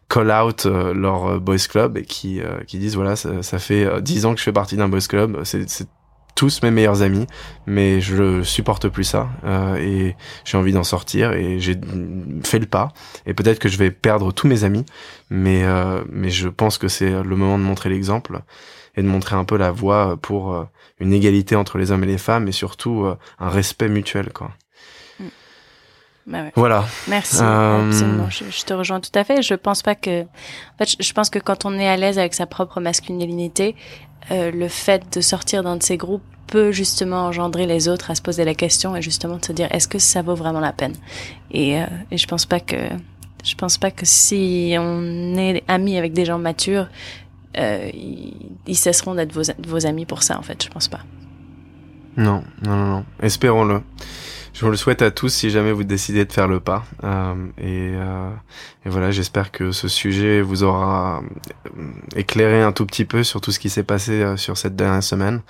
call 0.09 0.31
out 0.31 0.65
leur 0.65 1.39
boys 1.41 1.57
club 1.57 1.97
et 1.97 2.05
qui 2.05 2.39
qui 2.67 2.77
disent 2.77 2.95
voilà 2.95 3.15
ça, 3.15 3.41
ça 3.41 3.57
fait 3.57 4.01
dix 4.01 4.25
ans 4.25 4.33
que 4.33 4.39
je 4.39 4.43
fais 4.43 4.53
partie 4.53 4.75
d'un 4.77 4.87
boys 4.87 5.07
club, 5.07 5.41
c'est 5.43 5.87
tous 6.35 6.61
mes 6.63 6.71
meilleurs 6.71 7.01
amis, 7.01 7.27
mais 7.67 8.01
je 8.01 8.43
supporte 8.43 8.89
plus 8.89 9.03
ça 9.03 9.29
euh, 9.43 9.75
et 9.75 10.15
j'ai 10.45 10.57
envie 10.57 10.73
d'en 10.73 10.83
sortir 10.83 11.33
et 11.33 11.59
j'ai 11.59 11.79
fait 12.43 12.59
le 12.59 12.65
pas 12.65 12.93
et 13.25 13.33
peut-être 13.33 13.59
que 13.59 13.69
je 13.69 13.77
vais 13.77 13.91
perdre 13.91 14.31
tous 14.31 14.47
mes 14.47 14.63
amis, 14.63 14.85
mais 15.29 15.63
euh, 15.63 16.03
mais 16.09 16.29
je 16.29 16.49
pense 16.49 16.77
que 16.77 16.87
c'est 16.87 17.11
le 17.11 17.35
moment 17.35 17.57
de 17.57 17.63
montrer 17.63 17.89
l'exemple 17.89 18.41
et 18.95 19.01
de 19.01 19.07
montrer 19.07 19.35
un 19.35 19.43
peu 19.43 19.57
la 19.57 19.71
voie 19.71 20.17
pour 20.21 20.53
euh, 20.53 20.63
une 20.99 21.13
égalité 21.13 21.55
entre 21.55 21.77
les 21.77 21.91
hommes 21.91 22.03
et 22.03 22.07
les 22.07 22.17
femmes 22.17 22.47
et 22.47 22.51
surtout 22.51 23.05
euh, 23.05 23.17
un 23.39 23.49
respect 23.49 23.89
mutuel 23.89 24.31
quoi. 24.33 24.51
Bah 26.25 26.43
ouais. 26.43 26.51
Voilà. 26.55 26.85
Merci. 27.07 27.41
Euh... 27.41 27.91
Je, 28.29 28.45
je, 28.49 28.63
te 28.63 28.73
rejoins 28.73 28.99
tout 28.99 29.11
à 29.13 29.23
fait. 29.23 29.41
Je 29.41 29.55
pense 29.55 29.81
pas 29.81 29.95
que, 29.95 30.21
en 30.21 30.77
fait, 30.77 30.91
je, 30.91 30.95
je 31.05 31.13
pense 31.13 31.29
que 31.29 31.39
quand 31.39 31.65
on 31.65 31.77
est 31.77 31.87
à 31.87 31.97
l'aise 31.97 32.17
avec 32.17 32.33
sa 32.33 32.45
propre 32.45 32.79
masculinité, 32.79 33.75
euh, 34.31 34.51
le 34.51 34.67
fait 34.67 35.15
de 35.15 35.21
sortir 35.21 35.63
d'un 35.63 35.75
de 35.75 35.83
ces 35.83 35.97
groupes 35.97 36.23
peut 36.47 36.71
justement 36.71 37.25
engendrer 37.25 37.65
les 37.65 37.87
autres 37.87 38.11
à 38.11 38.15
se 38.15 38.21
poser 38.21 38.45
la 38.45 38.53
question 38.53 38.95
et 38.95 39.01
justement 39.01 39.37
de 39.37 39.45
se 39.45 39.51
dire 39.51 39.67
est-ce 39.71 39.87
que 39.87 39.99
ça 39.99 40.21
vaut 40.21 40.35
vraiment 40.35 40.59
la 40.59 40.71
peine? 40.71 40.93
Et, 41.51 41.81
euh, 41.81 41.85
et 42.11 42.17
je 42.17 42.27
pense 42.27 42.45
pas 42.45 42.59
que 42.59 42.77
je 43.43 43.55
pense 43.55 43.77
pas 43.77 43.91
que 43.91 44.05
si 44.05 44.75
on 44.79 45.35
est 45.35 45.63
amis 45.67 45.97
avec 45.97 46.13
des 46.13 46.23
gens 46.23 46.39
matures 46.39 46.87
euh, 47.57 47.89
ils, 48.65 48.77
cesseront 48.77 49.15
d'être 49.15 49.33
vos, 49.33 49.43
vos 49.67 49.85
amis 49.85 50.05
pour 50.05 50.23
ça 50.23 50.39
en 50.39 50.41
fait 50.41 50.63
je 50.63 50.69
pense 50.69 50.87
pas 50.87 51.01
non 52.15 52.43
non 52.61 52.75
non, 52.75 52.87
non. 52.87 53.05
espérons-le 53.21 53.81
je 54.53 54.63
vous 54.65 54.69
le 54.69 54.77
souhaite 54.77 55.01
à 55.01 55.09
tous 55.09 55.29
si 55.29 55.49
jamais 55.49 55.71
vous 55.71 55.83
décidez 55.83 56.25
de 56.25 56.31
faire 56.31 56.47
le 56.47 56.59
pas. 56.59 56.85
Euh, 57.03 57.33
et, 57.57 57.93
euh, 57.95 58.29
et, 58.85 58.89
voilà, 58.89 59.09
j'espère 59.09 59.51
que 59.51 59.71
ce 59.71 59.87
sujet 59.87 60.41
vous 60.41 60.63
aura 60.63 61.23
euh, 61.65 61.81
éclairé 62.15 62.61
un 62.61 62.71
tout 62.71 62.85
petit 62.85 63.05
peu 63.05 63.23
sur 63.23 63.41
tout 63.41 63.51
ce 63.51 63.59
qui 63.59 63.69
s'est 63.69 63.83
passé 63.83 64.37
sur 64.37 64.57
cette 64.57 64.75
dernière 64.75 65.01
semaine. 65.01 65.41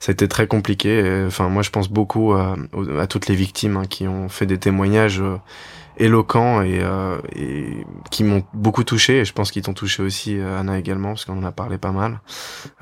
Ça 0.00 0.10
a 0.10 0.12
été 0.14 0.28
très 0.28 0.46
compliqué. 0.46 1.24
enfin, 1.26 1.48
moi, 1.48 1.62
je 1.62 1.70
pense 1.70 1.88
beaucoup 1.90 2.32
à, 2.32 2.56
à 2.98 3.06
toutes 3.06 3.28
les 3.28 3.34
victimes 3.34 3.76
hein, 3.76 3.84
qui 3.88 4.08
ont 4.08 4.28
fait 4.28 4.46
des 4.46 4.58
témoignages 4.58 5.22
éloquents 5.98 6.62
et, 6.62 6.80
euh, 6.80 7.18
et 7.34 7.84
qui 8.10 8.24
m'ont 8.24 8.42
beaucoup 8.54 8.84
touché. 8.84 9.20
Et 9.20 9.24
je 9.24 9.32
pense 9.32 9.50
qu'ils 9.50 9.62
t'ont 9.62 9.74
touché 9.74 10.02
aussi 10.02 10.38
euh, 10.38 10.58
Anna 10.58 10.78
également 10.78 11.10
parce 11.10 11.24
qu'on 11.24 11.38
en 11.38 11.44
a 11.44 11.52
parlé 11.52 11.78
pas 11.78 11.92
mal. 11.92 12.20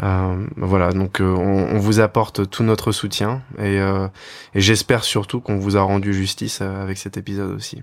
Euh, 0.02 0.46
voilà 0.56 0.92
donc 0.92 1.20
euh, 1.20 1.34
on, 1.34 1.76
on, 1.76 1.78
vous 1.78 2.00
apporte 2.00 2.48
tout 2.48 2.62
notre 2.62 2.92
soutien. 2.92 3.42
Et, 3.58 3.76
et 3.76 4.60
j'espère 4.60 5.04
surtout 5.04 5.40
qu'on 5.40 5.58
vous 5.58 5.76
a 5.76 5.82
rendu 5.82 6.12
justice 6.12 6.60
avec 6.60 6.98
cet 6.98 7.16
épisode 7.16 7.52
aussi 7.52 7.82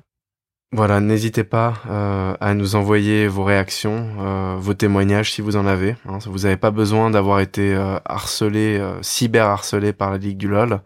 Voilà, 0.76 1.00
n'hésitez 1.00 1.44
pas 1.44 1.76
euh, 1.88 2.36
à 2.42 2.56
nous 2.56 2.76
envoyer 2.76 3.28
vos 3.28 3.44
réactions, 3.44 4.08
euh, 4.20 4.56
vos 4.58 4.74
témoignages 4.74 5.32
si 5.32 5.44
vous 5.44 5.56
en 5.56 5.68
avez. 5.68 5.96
Hein. 6.10 6.18
vous 6.26 6.40
n'avez 6.40 6.58
pas 6.58 6.72
besoin 6.72 7.12
d'avoir 7.12 7.42
été 7.42 7.76
euh, 7.76 8.00
harcelé, 8.06 8.84
cyber 9.04 9.46
harcelé 9.46 9.94
par 9.94 10.10
la 10.10 10.18
Ligue 10.18 10.38
du 10.38 10.48
LOL 10.48 10.82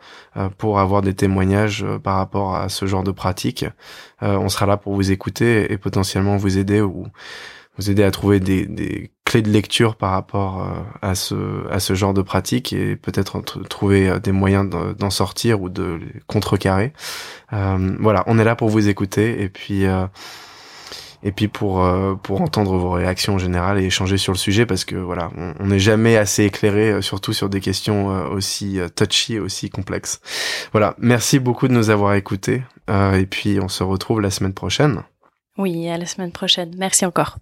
pour 0.57 0.81
avoir 0.81 1.01
des 1.01 1.13
témoignages 1.13 1.85
par 2.03 2.17
rapport 2.17 2.55
à 2.55 2.67
ce 2.67 2.85
genre 2.85 3.03
de 3.03 3.11
pratique. 3.11 3.65
on 4.21 4.49
sera 4.49 4.65
là 4.65 4.75
pour 4.75 4.93
vous 4.93 5.09
écouter 5.11 5.71
et 5.71 5.77
potentiellement 5.77 6.35
vous 6.35 6.57
aider 6.57 6.81
ou 6.81 7.07
vous 7.77 7.89
aider 7.89 8.03
à 8.03 8.11
trouver 8.11 8.39
des, 8.39 8.65
des 8.65 9.11
clés 9.27 9.41
de 9.41 9.49
lecture 9.49 9.95
par 9.95 10.11
rapport 10.11 10.61
euh, 10.61 10.81
à 11.01 11.13
ce 11.13 11.69
à 11.69 11.79
ce 11.79 11.93
genre 11.95 12.13
de 12.13 12.21
pratique 12.21 12.71
et 12.71 12.95
peut-être 12.95 13.41
trouver 13.67 14.09
euh, 14.09 14.19
des 14.19 14.31
moyens 14.31 14.69
d'en 14.69 15.09
sortir 15.09 15.61
ou 15.61 15.69
de 15.69 15.99
les 16.01 16.21
contrecarrer. 16.27 16.93
Euh, 17.53 17.95
voilà, 17.99 18.23
on 18.27 18.39
est 18.39 18.43
là 18.45 18.55
pour 18.55 18.69
vous 18.69 18.87
écouter 18.87 19.41
et 19.41 19.49
puis 19.49 19.85
euh, 19.85 20.07
et 21.23 21.31
puis 21.33 21.49
pour 21.49 21.85
pour 22.23 22.41
entendre 22.41 22.77
vos 22.77 22.91
réactions 22.91 23.35
en 23.35 23.37
général 23.37 23.79
et 23.79 23.85
échanger 23.85 24.17
sur 24.17 24.31
le 24.31 24.37
sujet 24.37 24.65
parce 24.65 24.85
que 24.85 24.95
voilà, 24.95 25.31
on 25.59 25.65
n'est 25.65 25.79
jamais 25.79 26.15
assez 26.15 26.45
éclairé, 26.45 27.01
surtout 27.01 27.33
sur 27.33 27.49
des 27.49 27.59
questions 27.59 28.29
aussi 28.29 28.79
touchy, 28.95 29.39
aussi 29.39 29.71
complexes. 29.71 30.21
Voilà, 30.71 30.95
merci 30.99 31.39
beaucoup 31.39 31.67
de 31.67 31.73
nous 31.73 31.89
avoir 31.89 32.13
écoutés 32.13 32.61
et 32.87 33.25
puis 33.25 33.59
on 33.59 33.67
se 33.67 33.83
retrouve 33.83 34.21
la 34.21 34.29
semaine 34.29 34.53
prochaine. 34.53 35.01
Oui, 35.57 35.89
à 35.89 35.97
la 35.97 36.05
semaine 36.05 36.31
prochaine. 36.31 36.75
Merci 36.77 37.03
encore. 37.03 37.39